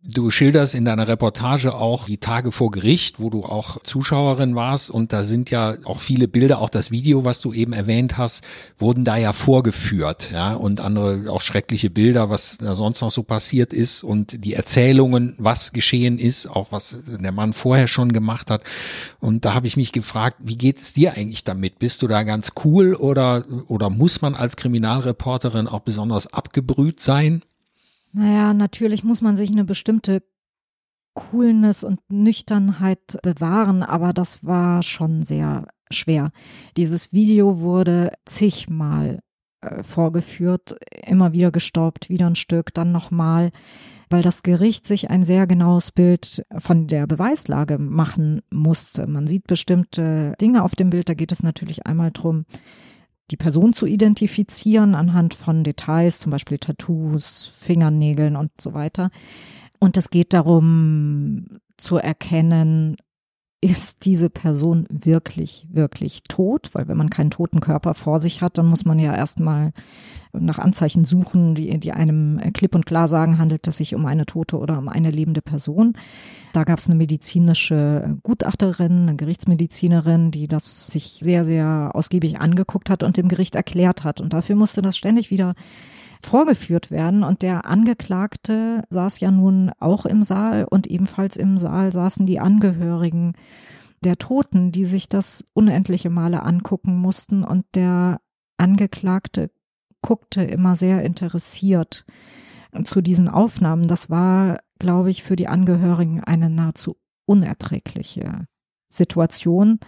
Du 0.08 0.30
schilderst 0.30 0.76
in 0.76 0.86
deiner 0.86 1.08
Reportage 1.08 1.74
auch 1.74 2.06
die 2.06 2.20
Tage 2.20 2.52
vor 2.52 2.70
Gericht, 2.70 3.20
wo 3.20 3.32
du 3.32 3.44
auch 3.44 3.82
Zuschauerin 3.82 4.54
warst 4.54 4.92
und 4.92 5.12
da 5.12 5.24
sind 5.24 5.50
ja 5.50 5.78
auch 5.84 6.00
viele 6.00 6.28
Bilder, 6.28 6.60
auch 6.60 6.70
das 6.70 6.92
Video, 6.92 7.26
was 7.26 7.42
du 7.42 7.54
eben 7.54 7.74
erwähnt 7.74 8.16
hast, 8.16 8.44
wurden 8.78 9.04
da 9.04 9.18
ja 9.18 9.34
vorgeführt, 9.34 10.30
ja, 10.32 10.54
und 10.54 10.80
andere 10.80 11.32
auch 11.32 11.42
schreckliche 11.42 11.90
Bilder, 11.90 12.30
was 12.30 12.60
da 12.60 12.76
sonst 12.76 13.02
noch 13.02 13.10
so 13.10 13.24
passiert 13.24 13.74
ist 13.74 14.04
und 14.04 14.46
die 14.46 14.54
Erzählungen, 14.54 15.34
was 15.40 15.74
geschehen 15.74 16.20
ist, 16.20 16.46
auch 16.46 16.72
was 16.72 17.00
der 17.08 17.32
Mann 17.32 17.54
vorher 17.54 17.88
schon 17.88 18.14
gemacht 18.14 18.52
hat. 18.52 18.62
Und 19.20 19.44
da 19.44 19.56
habe 19.56 19.66
ich 19.66 19.76
mich 19.76 19.92
gefragt, 19.92 20.38
wie 20.44 20.58
geht 20.58 20.78
es 20.78 20.94
dir 20.94 21.14
eigentlich 21.14 21.44
damit? 21.46 21.80
Bist 21.80 22.04
du 22.04 22.08
da 22.08 22.22
ganz 22.22 22.52
cool 22.64 22.94
oder, 22.94 23.44
oder 23.68 23.90
muss 23.90 24.22
man 24.22 24.36
als 24.36 24.56
Kriminalreporterin 24.56 25.68
auch 25.68 25.80
besonders 25.80 26.28
abgebrüht 26.28 27.00
sein? 27.00 27.42
Naja, 28.18 28.54
natürlich 28.54 29.04
muss 29.04 29.20
man 29.20 29.36
sich 29.36 29.52
eine 29.52 29.66
bestimmte 29.66 30.24
Coolness 31.16 31.84
und 31.84 32.00
Nüchternheit 32.10 33.18
bewahren, 33.22 33.84
aber 33.84 34.14
das 34.14 34.46
war 34.46 34.84
schon 34.84 35.22
sehr 35.22 35.68
schwer. 35.92 36.32
Dieses 36.78 37.12
Video 37.12 37.60
wurde 37.60 38.14
zigmal 38.24 39.20
äh, 39.60 39.84
vorgeführt, 39.84 40.78
immer 41.06 41.34
wieder 41.34 41.52
gestoppt, 41.52 42.08
wieder 42.10 42.28
ein 42.28 42.36
Stück, 42.36 42.74
dann 42.74 42.94
nochmal, 42.94 43.52
weil 44.10 44.22
das 44.22 44.44
Gericht 44.44 44.88
sich 44.88 45.10
ein 45.10 45.26
sehr 45.26 45.46
genaues 45.46 45.92
Bild 45.92 46.46
von 46.58 46.88
der 46.88 47.08
Beweislage 47.08 47.78
machen 47.78 48.42
musste. 48.50 49.08
Man 49.08 49.28
sieht 49.28 49.46
bestimmte 49.46 50.36
Dinge 50.40 50.64
auf 50.64 50.76
dem 50.76 50.90
Bild, 50.90 51.10
da 51.10 51.16
geht 51.16 51.34
es 51.34 51.44
natürlich 51.44 51.86
einmal 51.86 52.12
drum, 52.12 52.46
die 53.32 53.38
Person 53.38 53.74
zu 53.74 53.86
identifizieren 53.86 54.96
anhand 54.96 55.34
von 55.34 55.64
Details, 55.64 56.20
zum 56.20 56.32
Beispiel 56.32 56.58
Tattoos, 56.58 57.46
Fingernägeln 57.48 58.36
und 58.36 58.52
so 58.60 58.74
weiter. 58.74 59.10
Und 59.80 59.98
es 59.98 60.10
geht 60.10 60.34
darum 60.34 61.60
zu 61.78 61.98
erkennen, 61.98 62.98
ist 63.66 64.06
diese 64.06 64.30
Person 64.30 64.86
wirklich, 64.90 65.68
wirklich 65.72 66.24
tot? 66.24 66.70
Weil 66.74 66.88
wenn 66.88 66.98
man 66.98 67.10
keinen 67.10 67.32
toten 67.32 67.60
Körper 67.60 67.94
vor 67.94 68.20
sich 68.20 68.42
hat, 68.42 68.58
dann 68.58 68.68
muss 68.68 68.86
man 68.86 69.00
ja 69.00 69.16
erstmal 69.16 69.72
nach 70.32 70.60
Anzeichen 70.60 71.06
suchen, 71.06 71.56
die, 71.56 71.80
die 71.80 71.92
einem 71.92 72.40
klipp 72.54 72.76
und 72.76 72.86
klar 72.86 73.08
sagen, 73.08 73.38
handelt 73.38 73.68
es 73.68 73.78
sich 73.78 73.96
um 73.96 74.06
eine 74.06 74.26
tote 74.26 74.58
oder 74.58 74.78
um 74.78 74.90
eine 74.90 75.10
lebende 75.10 75.42
Person. 75.42 75.94
Da 76.54 76.64
gab 76.64 76.80
es 76.80 76.88
eine 76.88 76.96
medizinische 76.96 78.18
Gutachterin, 78.24 79.04
eine 79.04 79.16
Gerichtsmedizinerin, 79.16 80.32
die 80.32 80.48
das 80.48 80.88
sich 80.88 81.20
sehr, 81.22 81.46
sehr 81.46 81.92
ausgiebig 81.94 82.40
angeguckt 82.40 82.90
hat 82.90 83.04
und 83.04 83.18
dem 83.18 83.28
Gericht 83.28 83.56
erklärt 83.56 84.04
hat. 84.04 84.22
Und 84.22 84.34
dafür 84.34 84.56
musste 84.56 84.82
das 84.82 84.98
ständig 84.98 85.32
wieder 85.32 85.56
vorgeführt 86.22 86.92
werden. 86.92 87.24
Und 87.24 87.42
der 87.42 87.66
Angeklagte 87.66 88.84
saß 88.90 89.20
ja 89.20 89.32
nun 89.32 89.72
auch 89.80 90.06
im 90.06 90.24
Saal 90.24 90.66
und 90.70 90.88
ebenfalls 90.88 91.36
im 91.36 91.58
Saal 91.58 91.92
saßen 91.92 92.26
die 92.26 92.40
Angehörigen 92.40 93.34
der 94.04 94.18
Toten, 94.18 94.72
die 94.72 94.86
sich 94.86 95.08
das 95.08 95.44
unendliche 95.54 96.10
Male 96.10 96.44
angucken 96.44 96.98
mussten. 96.98 97.44
Und 97.44 97.66
der 97.76 98.22
Angeklagte 98.58 99.52
guckte 100.02 100.44
immer 100.44 100.76
sehr 100.76 101.04
interessiert 101.04 102.06
zu 102.84 103.02
diesen 103.02 103.30
Aufnahmen. 103.30 103.84
Das 103.84 104.10
war, 104.10 104.60
glaube 104.80 105.10
ich, 105.10 105.24
für 105.24 105.36
die 105.36 105.48
Angehörigen 105.48 106.24
eine 106.24 106.50
nahezu 106.50 106.98
unerträgliche 107.26 108.46
Situation, 108.90 109.80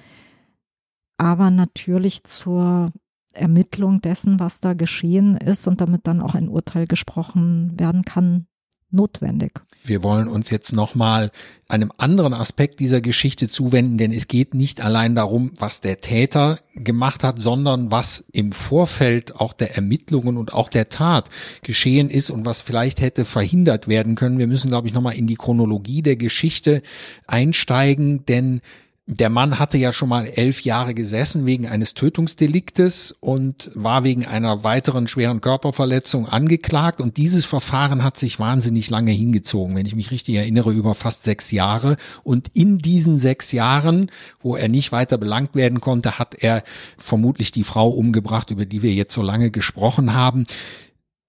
aber 1.17 1.51
natürlich 1.51 2.23
zur 2.23 2.91
Ermittlung 3.37 4.01
dessen, 4.01 4.39
was 4.39 4.59
da 4.59 4.73
geschehen 4.73 5.37
ist 5.37 5.67
und 5.67 5.81
damit 5.81 6.07
dann 6.07 6.21
auch 6.21 6.35
ein 6.35 6.49
Urteil 6.49 6.87
gesprochen 6.87 7.79
werden 7.79 8.03
kann, 8.03 8.47
notwendig. 8.89 9.61
Wir 9.83 10.03
wollen 10.03 10.27
uns 10.27 10.49
jetzt 10.49 10.73
nochmal 10.73 11.31
einem 11.69 11.91
anderen 11.97 12.33
Aspekt 12.33 12.79
dieser 12.79 13.01
Geschichte 13.01 13.47
zuwenden, 13.47 13.97
denn 13.97 14.11
es 14.11 14.27
geht 14.27 14.53
nicht 14.53 14.81
allein 14.81 15.15
darum, 15.15 15.51
was 15.57 15.81
der 15.81 15.99
Täter 15.99 16.59
gemacht 16.75 17.23
hat, 17.23 17.39
sondern 17.39 17.91
was 17.91 18.23
im 18.31 18.51
Vorfeld 18.51 19.35
auch 19.35 19.53
der 19.53 19.75
Ermittlungen 19.75 20.37
und 20.37 20.53
auch 20.53 20.69
der 20.69 20.89
Tat 20.89 21.29
geschehen 21.63 22.09
ist 22.09 22.29
und 22.29 22.45
was 22.45 22.61
vielleicht 22.61 23.01
hätte 23.01 23.25
verhindert 23.25 23.87
werden 23.87 24.15
können. 24.15 24.39
Wir 24.39 24.47
müssen, 24.47 24.69
glaube 24.69 24.87
ich, 24.87 24.93
nochmal 24.93 25.15
in 25.15 25.27
die 25.27 25.35
Chronologie 25.35 26.01
der 26.01 26.17
Geschichte 26.17 26.81
einsteigen, 27.27 28.25
denn 28.25 28.61
der 29.09 29.29
Mann 29.29 29.57
hatte 29.57 29.77
ja 29.77 29.93
schon 29.93 30.09
mal 30.09 30.25
elf 30.25 30.61
Jahre 30.61 30.93
gesessen 30.93 31.45
wegen 31.45 31.65
eines 31.65 31.93
Tötungsdeliktes 31.93 33.15
und 33.21 33.71
war 33.73 34.03
wegen 34.03 34.25
einer 34.25 34.65
weiteren 34.65 35.07
schweren 35.07 35.39
Körperverletzung 35.39 36.27
angeklagt. 36.27 36.99
Und 36.99 37.15
dieses 37.15 37.45
Verfahren 37.45 38.03
hat 38.03 38.17
sich 38.17 38.37
wahnsinnig 38.37 38.89
lange 38.89 39.11
hingezogen, 39.11 39.77
wenn 39.77 39.85
ich 39.85 39.95
mich 39.95 40.11
richtig 40.11 40.35
erinnere, 40.35 40.73
über 40.73 40.93
fast 40.93 41.23
sechs 41.23 41.51
Jahre. 41.51 41.95
Und 42.23 42.49
in 42.53 42.79
diesen 42.79 43.17
sechs 43.17 43.53
Jahren, 43.53 44.11
wo 44.41 44.57
er 44.57 44.67
nicht 44.67 44.91
weiter 44.91 45.17
belangt 45.17 45.55
werden 45.55 45.79
konnte, 45.79 46.19
hat 46.19 46.35
er 46.35 46.63
vermutlich 46.97 47.53
die 47.53 47.63
Frau 47.63 47.87
umgebracht, 47.87 48.51
über 48.51 48.65
die 48.65 48.81
wir 48.81 48.93
jetzt 48.93 49.13
so 49.13 49.21
lange 49.21 49.51
gesprochen 49.51 50.15
haben. 50.15 50.43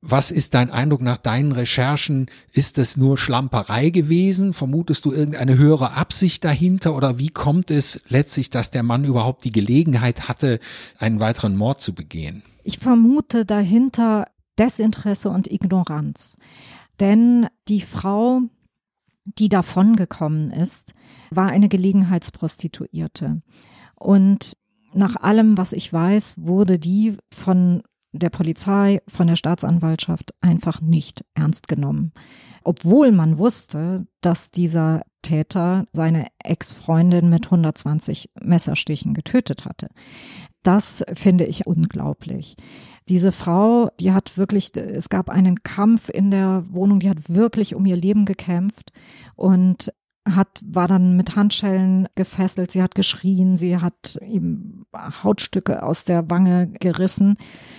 Was 0.00 0.30
ist 0.30 0.54
dein 0.54 0.70
Eindruck 0.70 1.00
nach 1.02 1.16
deinen 1.16 1.50
Recherchen? 1.50 2.26
Ist 2.52 2.78
es 2.78 2.96
nur 2.96 3.18
Schlamperei 3.18 3.90
gewesen? 3.90 4.52
Vermutest 4.52 5.04
du 5.04 5.12
irgendeine 5.12 5.58
höhere 5.58 5.94
Absicht 5.94 6.44
dahinter? 6.44 6.94
Oder 6.94 7.18
wie 7.18 7.30
kommt 7.30 7.72
es 7.72 8.00
letztlich, 8.08 8.48
dass 8.50 8.70
der 8.70 8.84
Mann 8.84 9.04
überhaupt 9.04 9.44
die 9.44 9.50
Gelegenheit 9.50 10.28
hatte, 10.28 10.60
einen 10.98 11.18
weiteren 11.18 11.56
Mord 11.56 11.80
zu 11.80 11.94
begehen? 11.94 12.44
Ich 12.62 12.78
vermute 12.78 13.44
dahinter 13.44 14.26
Desinteresse 14.56 15.30
und 15.30 15.50
Ignoranz. 15.50 16.36
Denn 17.00 17.48
die 17.66 17.80
Frau, 17.80 18.42
die 19.24 19.48
davongekommen 19.48 20.52
ist, 20.52 20.92
war 21.30 21.48
eine 21.48 21.68
Gelegenheitsprostituierte. 21.68 23.42
Und 23.96 24.56
nach 24.94 25.16
allem, 25.16 25.58
was 25.58 25.72
ich 25.72 25.92
weiß, 25.92 26.34
wurde 26.36 26.78
die 26.78 27.16
von 27.30 27.82
der 28.12 28.30
Polizei, 28.30 29.00
von 29.06 29.26
der 29.26 29.36
Staatsanwaltschaft 29.36 30.32
einfach 30.40 30.80
nicht 30.80 31.24
ernst 31.34 31.68
genommen. 31.68 32.12
Obwohl 32.64 33.12
man 33.12 33.38
wusste, 33.38 34.06
dass 34.20 34.50
dieser 34.50 35.02
Täter 35.22 35.86
seine 35.92 36.28
Ex-Freundin 36.38 37.28
mit 37.28 37.46
120 37.46 38.30
Messerstichen 38.40 39.14
getötet 39.14 39.64
hatte. 39.64 39.88
Das 40.62 41.04
finde 41.14 41.44
ich 41.44 41.66
unglaublich. 41.66 42.56
Diese 43.08 43.32
Frau, 43.32 43.90
die 44.00 44.12
hat 44.12 44.36
wirklich, 44.36 44.76
es 44.76 45.08
gab 45.08 45.30
einen 45.30 45.62
Kampf 45.62 46.08
in 46.08 46.30
der 46.30 46.64
Wohnung, 46.68 47.00
die 47.00 47.08
hat 47.08 47.28
wirklich 47.28 47.74
um 47.74 47.86
ihr 47.86 47.96
Leben 47.96 48.26
gekämpft 48.26 48.92
und 49.34 49.92
hat, 50.34 50.60
war 50.64 50.88
dann 50.88 51.16
mit 51.16 51.36
Handschellen 51.36 52.08
gefesselt, 52.14 52.70
sie 52.70 52.82
hat 52.82 52.94
geschrien, 52.94 53.56
sie 53.56 53.78
hat 53.78 54.18
ihm 54.26 54.84
Hautstücke 54.94 55.82
aus 55.82 56.04
der 56.04 56.30
Wange 56.30 56.68
gerissen. 56.68 57.36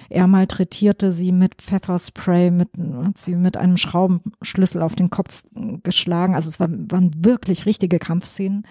Er 0.09 0.27
malträtierte 0.27 1.11
sie 1.11 1.31
mit 1.31 1.55
Pfefferspray, 1.55 2.51
mit, 2.51 2.69
hat 3.03 3.17
sie 3.17 3.35
mit 3.35 3.57
einem 3.57 3.77
Schraubenschlüssel 3.77 4.81
auf 4.81 4.95
den 4.95 5.09
Kopf 5.09 5.43
geschlagen. 5.83 6.35
Also 6.35 6.49
es 6.49 6.59
war, 6.59 6.69
waren 6.69 7.11
wirklich 7.23 7.65
richtige 7.65 7.99
Kampfszenen. 7.99 8.63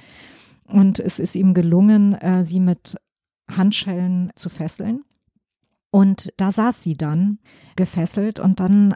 Und 0.64 0.98
es 1.00 1.18
ist 1.18 1.34
ihm 1.34 1.54
gelungen, 1.54 2.14
äh, 2.14 2.44
sie 2.44 2.60
mit 2.60 2.96
Handschellen 3.50 4.30
zu 4.34 4.48
fesseln. 4.48 5.02
Und 5.90 6.32
da 6.36 6.52
saß 6.52 6.82
sie 6.82 6.96
dann 6.96 7.38
gefesselt 7.76 8.40
und 8.40 8.60
dann 8.60 8.94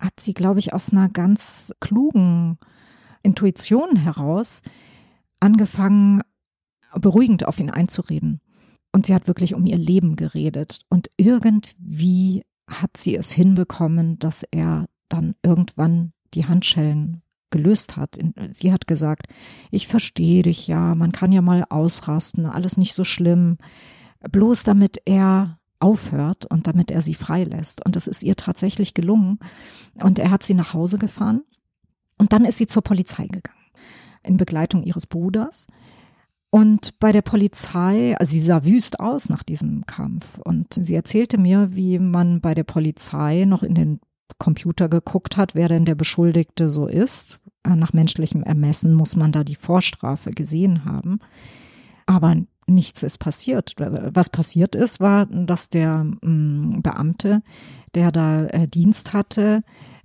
hat 0.00 0.18
sie, 0.18 0.34
glaube 0.34 0.58
ich, 0.58 0.72
aus 0.72 0.92
einer 0.92 1.08
ganz 1.08 1.74
klugen 1.80 2.58
Intuition 3.24 3.96
heraus 3.96 4.62
angefangen, 5.40 6.22
beruhigend 6.94 7.46
auf 7.46 7.58
ihn 7.58 7.70
einzureden. 7.70 8.40
Und 8.92 9.06
sie 9.06 9.14
hat 9.14 9.26
wirklich 9.26 9.54
um 9.54 9.66
ihr 9.66 9.76
Leben 9.78 10.14
geredet. 10.14 10.80
Und 10.88 11.10
irgendwie 11.16 12.44
hat 12.68 12.96
sie 12.96 13.16
es 13.16 13.32
hinbekommen, 13.32 14.18
dass 14.20 14.44
er 14.50 14.86
dann 15.08 15.34
irgendwann 15.42 16.12
die 16.34 16.46
Handschellen 16.46 17.22
gelöst 17.50 17.96
hat. 17.96 18.18
Sie 18.52 18.72
hat 18.72 18.86
gesagt, 18.86 19.26
ich 19.70 19.86
verstehe 19.86 20.42
dich 20.42 20.66
ja, 20.66 20.94
man 20.94 21.12
kann 21.12 21.32
ja 21.32 21.42
mal 21.42 21.64
ausrasten, 21.68 22.46
alles 22.46 22.76
nicht 22.76 22.94
so 22.94 23.04
schlimm. 23.04 23.58
Bloß 24.30 24.64
damit 24.64 25.02
er 25.04 25.58
aufhört 25.78 26.46
und 26.46 26.66
damit 26.66 26.90
er 26.90 27.02
sie 27.02 27.14
freilässt. 27.14 27.84
Und 27.84 27.96
das 27.96 28.06
ist 28.06 28.22
ihr 28.22 28.36
tatsächlich 28.36 28.94
gelungen. 28.94 29.38
Und 29.94 30.18
er 30.18 30.30
hat 30.30 30.42
sie 30.42 30.54
nach 30.54 30.72
Hause 30.72 30.98
gefahren 30.98 31.42
und 32.18 32.32
dann 32.32 32.44
ist 32.44 32.58
sie 32.58 32.66
zur 32.66 32.82
Polizei 32.82 33.26
gegangen, 33.26 33.70
in 34.22 34.36
Begleitung 34.36 34.82
ihres 34.82 35.06
Bruders. 35.06 35.66
Und 36.50 37.00
bei 37.00 37.10
der 37.10 37.22
Polizei, 37.22 38.16
also 38.16 38.30
sie 38.30 38.40
sah 38.40 38.64
wüst 38.64 39.00
aus 39.00 39.28
nach 39.28 39.42
diesem 39.42 39.86
Kampf. 39.86 40.38
Und 40.38 40.72
sie 40.72 40.94
erzählte 40.94 41.36
mir, 41.36 41.74
wie 41.74 41.98
man 41.98 42.40
bei 42.40 42.54
der 42.54 42.62
Polizei 42.62 43.44
noch 43.44 43.64
in 43.64 43.74
den 43.74 44.00
Computer 44.38 44.88
geguckt 44.88 45.36
hat, 45.36 45.56
wer 45.56 45.68
denn 45.68 45.84
der 45.84 45.96
Beschuldigte 45.96 46.68
so 46.70 46.86
ist. 46.86 47.40
Nach 47.66 47.92
menschlichem 47.92 48.44
Ermessen 48.44 48.94
muss 48.94 49.16
man 49.16 49.32
da 49.32 49.42
die 49.42 49.56
Vorstrafe 49.56 50.30
gesehen 50.30 50.84
haben. 50.84 51.18
Aber 52.06 52.36
nichts 52.66 53.02
ist 53.02 53.18
passiert. 53.18 53.74
Was 53.78 54.30
passiert 54.30 54.74
ist, 54.74 55.00
war, 55.00 55.26
dass 55.26 55.70
der 55.70 56.04
mm, 56.04 56.82
Beamte, 56.82 57.42
der 57.94 58.12
da 58.12 58.46
äh, 58.46 58.68
Dienst 58.68 59.12
hatte, 59.12 59.64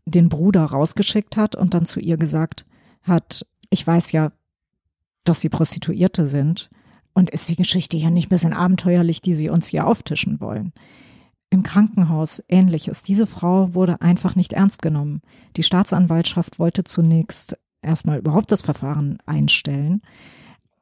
den 0.09 0.29
Bruder 0.29 0.65
rausgeschickt 0.65 1.37
hat 1.37 1.55
und 1.55 1.73
dann 1.73 1.85
zu 1.85 1.99
ihr 1.99 2.17
gesagt 2.17 2.65
hat, 3.03 3.45
ich 3.69 3.85
weiß 3.85 4.11
ja, 4.11 4.31
dass 5.23 5.41
sie 5.41 5.49
Prostituierte 5.49 6.25
sind 6.25 6.69
und 7.13 7.29
ist 7.29 7.49
die 7.49 7.55
Geschichte 7.55 7.97
ja 7.97 8.09
nicht 8.09 8.27
ein 8.27 8.29
bisschen 8.29 8.53
abenteuerlich, 8.53 9.21
die 9.21 9.33
sie 9.33 9.49
uns 9.49 9.67
hier 9.67 9.87
auftischen 9.87 10.39
wollen. 10.39 10.73
Im 11.49 11.63
Krankenhaus 11.63 12.43
ähnliches. 12.47 13.01
Diese 13.01 13.25
Frau 13.25 13.73
wurde 13.73 14.01
einfach 14.01 14.35
nicht 14.35 14.53
ernst 14.53 14.81
genommen. 14.81 15.21
Die 15.57 15.63
Staatsanwaltschaft 15.63 16.59
wollte 16.59 16.83
zunächst 16.83 17.57
erstmal 17.81 18.19
überhaupt 18.19 18.51
das 18.51 18.61
Verfahren 18.61 19.17
einstellen. 19.25 20.01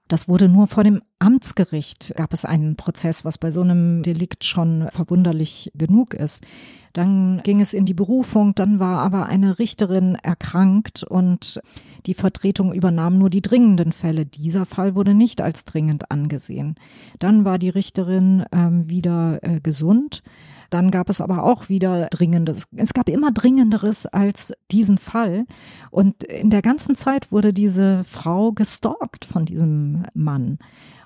Das 0.07 0.29
wurde 0.29 0.47
nur 0.47 0.67
vor 0.67 0.83
dem 0.83 1.01
Amtsgericht, 1.19 2.13
gab 2.15 2.31
es 2.33 2.45
einen 2.45 2.75
Prozess, 2.77 3.25
was 3.25 3.37
bei 3.37 3.51
so 3.51 3.61
einem 3.61 4.03
Delikt 4.03 4.45
schon 4.45 4.87
verwunderlich 4.91 5.71
genug 5.75 6.13
ist. 6.13 6.45
Dann 6.93 7.41
ging 7.43 7.61
es 7.61 7.73
in 7.73 7.85
die 7.85 7.93
Berufung, 7.93 8.55
dann 8.55 8.79
war 8.79 9.01
aber 9.01 9.27
eine 9.27 9.59
Richterin 9.59 10.15
erkrankt 10.15 11.03
und 11.03 11.61
die 12.05 12.13
Vertretung 12.13 12.73
übernahm 12.73 13.17
nur 13.17 13.29
die 13.29 13.41
dringenden 13.41 13.91
Fälle. 13.91 14.25
Dieser 14.25 14.65
Fall 14.65 14.95
wurde 14.95 15.13
nicht 15.13 15.41
als 15.41 15.65
dringend 15.65 16.09
angesehen. 16.09 16.75
Dann 17.19 17.45
war 17.45 17.59
die 17.59 17.69
Richterin 17.69 18.45
ähm, 18.51 18.89
wieder 18.89 19.43
äh, 19.43 19.59
gesund. 19.59 20.23
Dann 20.69 20.91
gab 20.91 21.09
es 21.09 21.21
aber 21.21 21.43
auch 21.43 21.69
wieder 21.69 22.07
Dringendes. 22.07 22.67
Es 22.75 22.93
gab 22.93 23.09
immer 23.09 23.31
Dringenderes 23.31 24.05
als 24.05 24.53
diesen 24.71 24.97
Fall. 24.97 25.45
Und 25.91 26.23
in 26.23 26.49
der 26.49 26.61
ganzen 26.61 26.95
Zeit 26.95 27.31
wurde 27.31 27.53
diese 27.53 28.03
Frau 28.03 28.51
gestalkt 28.51 29.25
von 29.25 29.45
diesem 29.45 30.03
Mann. 30.13 30.59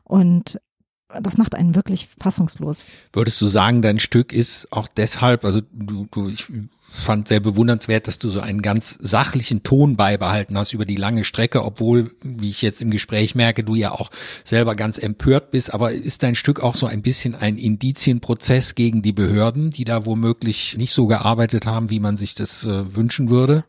Und 0.03 0.59
das 1.21 1.37
macht 1.37 1.55
einen 1.55 1.75
wirklich 1.75 2.09
fassungslos. 2.19 2.87
Würdest 3.13 3.39
du 3.41 3.47
sagen, 3.47 3.81
dein 3.81 3.99
Stück 3.99 4.33
ist 4.33 4.71
auch 4.71 4.87
deshalb, 4.87 5.45
also 5.45 5.61
du, 5.71 6.07
du 6.11 6.29
ich 6.29 6.47
fand 6.91 7.27
sehr 7.27 7.39
bewundernswert, 7.39 8.07
dass 8.07 8.19
du 8.19 8.29
so 8.29 8.41
einen 8.41 8.61
ganz 8.61 8.97
sachlichen 8.99 9.63
Ton 9.63 9.95
beibehalten 9.95 10.57
hast 10.57 10.73
über 10.73 10.85
die 10.85 10.97
lange 10.97 11.23
Strecke, 11.23 11.63
obwohl, 11.63 12.11
wie 12.21 12.49
ich 12.49 12.61
jetzt 12.61 12.81
im 12.81 12.91
Gespräch 12.91 13.33
merke, 13.33 13.63
du 13.63 13.75
ja 13.75 13.91
auch 13.91 14.11
selber 14.43 14.75
ganz 14.75 14.97
empört 14.97 15.51
bist. 15.51 15.73
Aber 15.73 15.93
ist 15.93 16.21
dein 16.21 16.35
Stück 16.35 16.59
auch 16.61 16.75
so 16.75 16.87
ein 16.87 17.01
bisschen 17.01 17.33
ein 17.33 17.57
Indizienprozess 17.57 18.75
gegen 18.75 19.01
die 19.01 19.13
Behörden, 19.13 19.69
die 19.69 19.85
da 19.85 20.05
womöglich 20.05 20.77
nicht 20.77 20.91
so 20.91 21.07
gearbeitet 21.07 21.65
haben, 21.65 21.89
wie 21.89 22.01
man 22.01 22.17
sich 22.17 22.35
das 22.35 22.65
äh, 22.65 22.95
wünschen 22.95 23.29
würde? 23.29 23.63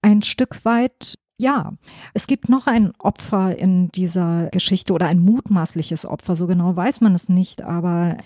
Ein 0.00 0.22
Stück 0.22 0.64
weit 0.64 1.18
ja, 1.38 1.72
es 2.14 2.26
gibt 2.26 2.48
noch 2.48 2.66
ein 2.66 2.92
Opfer 2.98 3.56
in 3.56 3.88
dieser 3.92 4.48
Geschichte 4.50 4.92
oder 4.92 5.06
ein 5.06 5.20
mutmaßliches 5.20 6.04
Opfer, 6.04 6.34
so 6.34 6.46
genau 6.46 6.74
weiß 6.74 7.00
man 7.00 7.14
es 7.14 7.28
nicht, 7.28 7.62
aber 7.62 8.16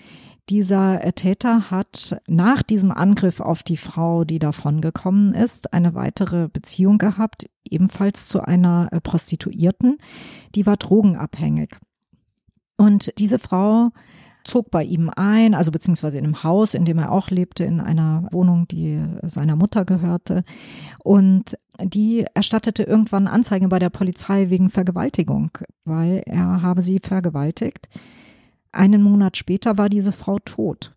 dieser 0.49 0.99
Täter 1.13 1.71
hat 1.71 2.19
nach 2.27 2.63
diesem 2.63 2.91
Angriff 2.91 3.39
auf 3.39 3.63
die 3.63 3.77
Frau, 3.77 4.25
die 4.25 4.39
davongekommen 4.39 5.33
ist, 5.33 5.73
eine 5.73 5.93
weitere 5.93 6.49
Beziehung 6.49 6.97
gehabt, 6.97 7.49
ebenfalls 7.63 8.27
zu 8.27 8.41
einer 8.41 8.89
Prostituierten, 9.03 9.99
die 10.55 10.65
war 10.65 10.75
drogenabhängig. 10.75 11.77
Und 12.75 13.17
diese 13.19 13.39
Frau 13.39 13.91
zog 14.43 14.71
bei 14.71 14.83
ihm 14.83 15.09
ein, 15.15 15.53
also 15.53 15.71
beziehungsweise 15.71 16.17
in 16.17 16.25
einem 16.25 16.43
Haus, 16.43 16.73
in 16.73 16.85
dem 16.85 16.97
er 16.97 17.11
auch 17.11 17.29
lebte, 17.29 17.63
in 17.63 17.79
einer 17.79 18.27
Wohnung, 18.31 18.67
die 18.67 19.03
seiner 19.23 19.55
Mutter 19.55 19.85
gehörte. 19.85 20.43
Und 21.03 21.57
die 21.81 22.25
erstattete 22.33 22.83
irgendwann 22.83 23.27
Anzeige 23.27 23.67
bei 23.67 23.79
der 23.79 23.89
Polizei 23.89 24.49
wegen 24.49 24.69
Vergewaltigung, 24.69 25.51
weil 25.85 26.23
er 26.25 26.61
habe 26.61 26.81
sie 26.81 26.99
vergewaltigt. 26.99 27.87
Einen 28.71 29.01
Monat 29.01 29.37
später 29.37 29.77
war 29.77 29.89
diese 29.89 30.11
Frau 30.11 30.39
tot. 30.39 30.93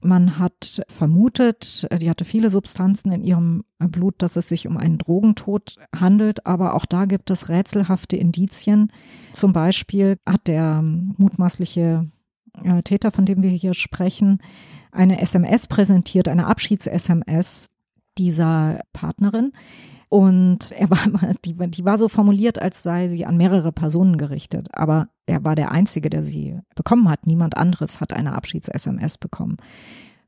Man 0.00 0.38
hat 0.38 0.82
vermutet, 0.88 1.88
die 2.00 2.08
hatte 2.08 2.24
viele 2.24 2.50
Substanzen 2.50 3.10
in 3.10 3.24
ihrem 3.24 3.64
Blut, 3.78 4.14
dass 4.18 4.36
es 4.36 4.48
sich 4.48 4.68
um 4.68 4.76
einen 4.76 4.98
Drogentod 4.98 5.74
handelt, 5.94 6.46
aber 6.46 6.74
auch 6.74 6.86
da 6.86 7.04
gibt 7.04 7.30
es 7.30 7.48
rätselhafte 7.48 8.16
Indizien. 8.16 8.92
Zum 9.32 9.52
Beispiel 9.52 10.18
hat 10.24 10.46
der 10.46 10.82
mutmaßliche 10.82 12.08
äh, 12.64 12.82
Täter, 12.82 13.10
von 13.10 13.24
dem 13.24 13.42
wir 13.42 13.50
hier 13.50 13.74
sprechen, 13.74 14.40
eine 14.92 15.20
SMS 15.20 15.66
präsentiert, 15.66 16.28
eine 16.28 16.46
Abschieds-SMS 16.46 17.68
dieser 18.16 18.80
Partnerin. 18.92 19.52
Und 20.08 20.72
er 20.72 20.90
war, 20.90 20.98
die, 21.44 21.54
die 21.54 21.84
war 21.84 21.98
so 21.98 22.08
formuliert, 22.08 22.60
als 22.60 22.82
sei 22.82 23.08
sie 23.08 23.26
an 23.26 23.36
mehrere 23.36 23.72
Personen 23.72 24.16
gerichtet. 24.18 24.68
Aber 24.72 25.08
er 25.26 25.44
war 25.44 25.54
der 25.54 25.70
Einzige, 25.70 26.10
der 26.10 26.24
sie 26.24 26.58
bekommen 26.74 27.08
hat. 27.08 27.26
Niemand 27.26 27.56
anderes 27.56 28.00
hat 28.00 28.12
eine 28.12 28.34
Abschieds-SMS 28.34 29.18
bekommen. 29.18 29.58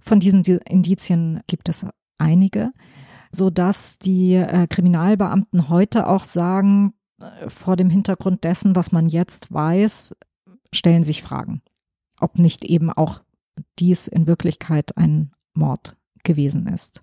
Von 0.00 0.20
diesen 0.20 0.44
Indizien 0.44 1.40
gibt 1.46 1.68
es 1.68 1.86
einige, 2.18 2.72
so 3.32 3.50
dass 3.50 3.98
die 3.98 4.34
äh, 4.34 4.66
Kriminalbeamten 4.66 5.68
heute 5.68 6.06
auch 6.06 6.24
sagen, 6.24 6.94
äh, 7.20 7.48
vor 7.48 7.76
dem 7.76 7.90
Hintergrund 7.90 8.44
dessen, 8.44 8.76
was 8.76 8.92
man 8.92 9.08
jetzt 9.08 9.52
weiß, 9.52 10.16
stellen 10.72 11.04
sich 11.04 11.22
Fragen 11.22 11.62
ob 12.20 12.38
nicht 12.38 12.64
eben 12.64 12.90
auch 12.90 13.20
dies 13.78 14.06
in 14.06 14.26
Wirklichkeit 14.26 14.96
ein 14.96 15.32
Mord 15.54 15.96
gewesen 16.22 16.66
ist. 16.66 17.02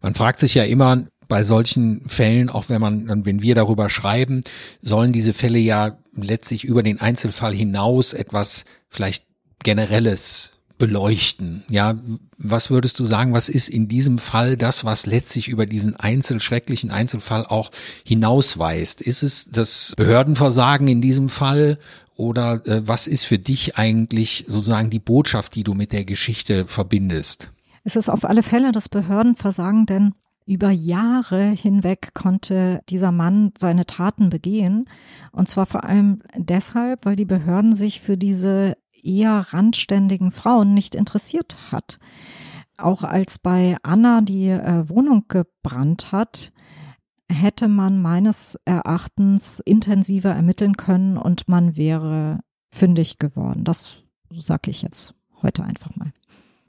Man 0.00 0.14
fragt 0.14 0.40
sich 0.40 0.54
ja 0.54 0.64
immer 0.64 1.06
bei 1.28 1.44
solchen 1.44 2.08
Fällen, 2.08 2.48
auch 2.48 2.68
wenn 2.68 2.80
man, 2.80 3.24
wenn 3.24 3.42
wir 3.42 3.54
darüber 3.54 3.90
schreiben, 3.90 4.42
sollen 4.80 5.12
diese 5.12 5.32
Fälle 5.32 5.58
ja 5.58 5.98
letztlich 6.14 6.64
über 6.64 6.82
den 6.82 7.00
Einzelfall 7.00 7.54
hinaus 7.54 8.12
etwas 8.12 8.64
vielleicht 8.88 9.24
Generelles 9.62 10.52
beleuchten. 10.78 11.64
Ja, 11.68 11.98
was 12.36 12.70
würdest 12.70 13.00
du 13.00 13.04
sagen, 13.04 13.32
was 13.32 13.48
ist 13.48 13.68
in 13.68 13.88
diesem 13.88 14.18
Fall 14.18 14.56
das, 14.56 14.84
was 14.84 15.06
letztlich 15.06 15.48
über 15.48 15.66
diesen 15.66 15.96
Einzel, 15.96 16.38
schrecklichen 16.38 16.90
Einzelfall 16.90 17.46
auch 17.46 17.70
hinausweist? 18.04 19.00
Ist 19.00 19.22
es 19.22 19.48
das 19.50 19.94
Behördenversagen 19.96 20.86
in 20.86 21.00
diesem 21.00 21.28
Fall 21.28 21.78
oder 22.16 22.66
äh, 22.66 22.86
was 22.86 23.06
ist 23.06 23.24
für 23.24 23.38
dich 23.38 23.76
eigentlich 23.76 24.44
sozusagen 24.48 24.90
die 24.90 24.98
Botschaft, 24.98 25.54
die 25.54 25.64
du 25.64 25.74
mit 25.74 25.92
der 25.92 26.04
Geschichte 26.04 26.66
verbindest? 26.66 27.52
Es 27.84 27.94
ist 27.94 28.08
auf 28.08 28.24
alle 28.24 28.42
Fälle 28.42 28.72
das 28.72 28.88
Behördenversagen, 28.88 29.86
denn 29.86 30.14
über 30.46 30.70
Jahre 30.70 31.42
hinweg 31.50 32.14
konnte 32.14 32.80
dieser 32.88 33.12
Mann 33.12 33.52
seine 33.58 33.84
Taten 33.84 34.30
begehen. 34.30 34.86
Und 35.32 35.48
zwar 35.48 35.66
vor 35.66 35.84
allem 35.84 36.22
deshalb, 36.36 37.04
weil 37.04 37.16
die 37.16 37.24
Behörden 37.24 37.74
sich 37.74 38.00
für 38.00 38.16
diese 38.16 38.76
eher 39.02 39.46
randständigen 39.52 40.30
Frauen 40.30 40.72
nicht 40.72 40.94
interessiert 40.94 41.56
hat. 41.70 41.98
Auch 42.76 43.02
als 43.02 43.38
bei 43.38 43.76
Anna 43.82 44.20
die 44.20 44.48
äh, 44.48 44.88
Wohnung 44.88 45.24
gebrannt 45.28 46.12
hat, 46.12 46.52
hätte 47.30 47.68
man 47.68 48.00
meines 48.00 48.58
Erachtens 48.64 49.60
intensiver 49.60 50.30
ermitteln 50.30 50.76
können 50.76 51.16
und 51.16 51.48
man 51.48 51.76
wäre 51.76 52.40
fündig 52.70 53.18
geworden. 53.18 53.64
Das 53.64 53.98
sage 54.30 54.70
ich 54.70 54.82
jetzt 54.82 55.14
heute 55.42 55.64
einfach 55.64 55.94
mal. 55.96 56.12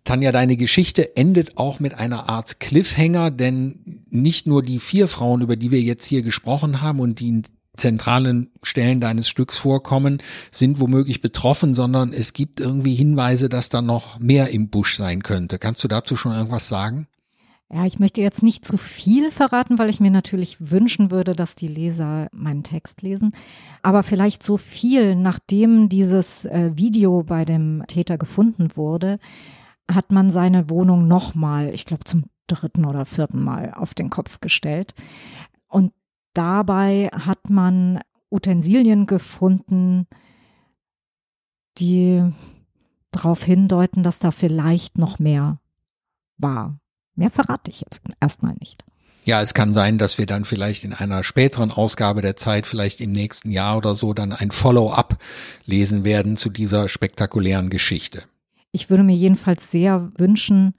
Tanja, 0.03 0.31
deine 0.31 0.55
Geschichte 0.55 1.17
endet 1.17 1.57
auch 1.57 1.81
mit 1.81 1.93
einer 1.93 2.29
Art 2.29 2.61
Cliffhanger, 2.61 3.29
denn 3.29 4.05
nicht 4.09 4.47
nur 4.47 4.63
die 4.63 4.79
vier 4.79 5.07
Frauen, 5.09 5.41
über 5.41 5.57
die 5.57 5.71
wir 5.71 5.81
jetzt 5.81 6.05
hier 6.05 6.21
gesprochen 6.21 6.81
haben 6.81 7.01
und 7.01 7.19
die 7.19 7.27
in 7.27 7.43
zentralen 7.75 8.49
Stellen 8.63 9.01
deines 9.01 9.27
Stücks 9.27 9.57
vorkommen, 9.57 10.21
sind 10.49 10.79
womöglich 10.79 11.21
betroffen, 11.21 11.73
sondern 11.73 12.13
es 12.13 12.33
gibt 12.33 12.59
irgendwie 12.59 12.95
Hinweise, 12.95 13.49
dass 13.49 13.69
da 13.69 13.81
noch 13.81 14.17
mehr 14.19 14.49
im 14.49 14.69
Busch 14.69 14.95
sein 14.95 15.23
könnte. 15.23 15.59
Kannst 15.59 15.83
du 15.83 15.87
dazu 15.87 16.15
schon 16.15 16.33
irgendwas 16.33 16.67
sagen? 16.67 17.07
Ja, 17.69 17.85
ich 17.85 17.99
möchte 17.99 18.21
jetzt 18.21 18.43
nicht 18.43 18.63
zu 18.63 18.77
viel 18.77 19.29
verraten, 19.29 19.77
weil 19.77 19.89
ich 19.89 19.99
mir 19.99 20.11
natürlich 20.11 20.71
wünschen 20.71 21.11
würde, 21.11 21.35
dass 21.35 21.55
die 21.55 21.67
Leser 21.67 22.29
meinen 22.31 22.63
Text 22.63 23.01
lesen. 23.01 23.33
Aber 23.81 24.03
vielleicht 24.03 24.41
so 24.41 24.55
viel, 24.55 25.15
nachdem 25.15 25.89
dieses 25.89 26.45
äh, 26.45 26.71
Video 26.75 27.23
bei 27.23 27.43
dem 27.43 27.83
Täter 27.87 28.17
gefunden 28.17 28.77
wurde, 28.77 29.19
hat 29.91 30.13
man 30.13 30.29
seine 30.29 30.69
Wohnung 30.69 31.07
nochmal, 31.09 31.73
ich 31.73 31.85
glaube 31.85 32.05
zum 32.05 32.25
dritten 32.47 32.85
oder 32.85 33.03
vierten 33.03 33.43
Mal 33.43 33.73
auf 33.73 33.93
den 33.93 34.09
Kopf 34.09 34.39
gestellt. 34.39 34.93
Und 35.67 35.91
dabei 36.33 37.09
hat 37.11 37.49
man 37.49 37.99
Utensilien 38.29 39.07
gefunden, 39.07 40.07
die 41.77 42.23
darauf 43.11 43.43
hindeuten, 43.43 44.03
dass 44.03 44.19
da 44.19 44.31
vielleicht 44.31 44.97
noch 44.97 45.19
mehr 45.19 45.59
war. 46.37 46.79
Mehr 47.17 47.29
verrate 47.31 47.69
ich 47.69 47.81
jetzt 47.81 47.99
erstmal 48.21 48.53
nicht. 48.59 48.85
Ja, 49.25 49.41
es 49.41 49.53
kann 49.53 49.73
sein, 49.73 49.97
dass 49.97 50.17
wir 50.17 50.25
dann 50.25 50.45
vielleicht 50.45 50.85
in 50.85 50.93
einer 50.93 51.21
späteren 51.21 51.71
Ausgabe 51.71 52.21
der 52.21 52.37
Zeit, 52.37 52.65
vielleicht 52.65 53.01
im 53.01 53.11
nächsten 53.11 53.51
Jahr 53.51 53.75
oder 53.75 53.93
so, 53.93 54.13
dann 54.13 54.31
ein 54.31 54.51
Follow-up 54.51 55.17
lesen 55.65 56.05
werden 56.05 56.37
zu 56.37 56.49
dieser 56.49 56.87
spektakulären 56.87 57.69
Geschichte. 57.69 58.23
Ich 58.71 58.89
würde 58.89 59.03
mir 59.03 59.15
jedenfalls 59.15 59.69
sehr 59.69 60.11
wünschen, 60.17 60.75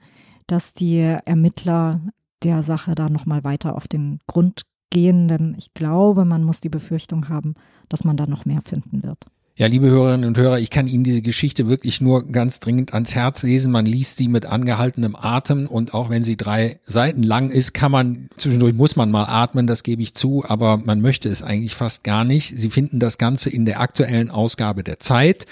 dass 0.47 0.73
die 0.73 0.97
Ermittler 0.97 2.01
der 2.41 2.63
Sache 2.63 2.95
da 2.95 3.09
nochmal 3.09 3.43
weiter 3.43 3.75
auf 3.75 3.87
den 3.87 4.19
Grund 4.25 4.63
gehen, 4.89 5.27
denn 5.27 5.53
ich 5.57 5.75
glaube, 5.75 6.25
man 6.25 6.43
muss 6.43 6.61
die 6.61 6.69
Befürchtung 6.69 7.29
haben, 7.29 7.53
dass 7.87 8.03
man 8.03 8.17
da 8.17 8.25
noch 8.25 8.45
mehr 8.45 8.61
finden 8.61 9.03
wird. 9.03 9.25
Ja, 9.59 9.67
liebe 9.67 9.89
Hörerinnen 9.89 10.25
und 10.25 10.37
Hörer, 10.37 10.59
ich 10.59 10.69
kann 10.69 10.87
Ihnen 10.87 11.03
diese 11.03 11.21
Geschichte 11.21 11.67
wirklich 11.67 11.99
nur 11.99 12.25
ganz 12.31 12.61
dringend 12.61 12.93
ans 12.93 13.13
Herz 13.13 13.43
lesen. 13.43 13.73
Man 13.73 13.85
liest 13.85 14.17
sie 14.17 14.29
mit 14.29 14.45
angehaltenem 14.45 15.17
Atem 15.17 15.67
und 15.67 15.93
auch 15.93 16.09
wenn 16.09 16.23
sie 16.23 16.37
drei 16.37 16.79
Seiten 16.85 17.23
lang 17.23 17.49
ist, 17.49 17.73
kann 17.73 17.91
man, 17.91 18.29
zwischendurch 18.37 18.73
muss 18.73 18.95
man 18.95 19.11
mal 19.11 19.25
atmen, 19.25 19.67
das 19.67 19.83
gebe 19.83 20.01
ich 20.01 20.13
zu, 20.13 20.45
aber 20.47 20.77
man 20.77 21.01
möchte 21.01 21.27
es 21.27 21.43
eigentlich 21.43 21.75
fast 21.75 22.05
gar 22.05 22.23
nicht. 22.23 22.57
Sie 22.57 22.69
finden 22.69 22.99
das 22.99 23.17
Ganze 23.17 23.49
in 23.49 23.65
der 23.65 23.81
aktuellen 23.81 24.31
Ausgabe 24.31 24.81
der 24.81 24.99
Zeit. 24.99 25.45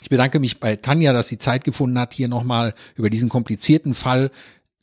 Ich 0.00 0.08
bedanke 0.08 0.38
mich 0.38 0.60
bei 0.60 0.76
Tanja, 0.76 1.12
dass 1.12 1.26
sie 1.26 1.38
Zeit 1.38 1.64
gefunden 1.64 1.98
hat, 1.98 2.12
hier 2.12 2.28
nochmal 2.28 2.74
über 2.94 3.10
diesen 3.10 3.28
komplizierten 3.28 3.94
Fall 3.94 4.30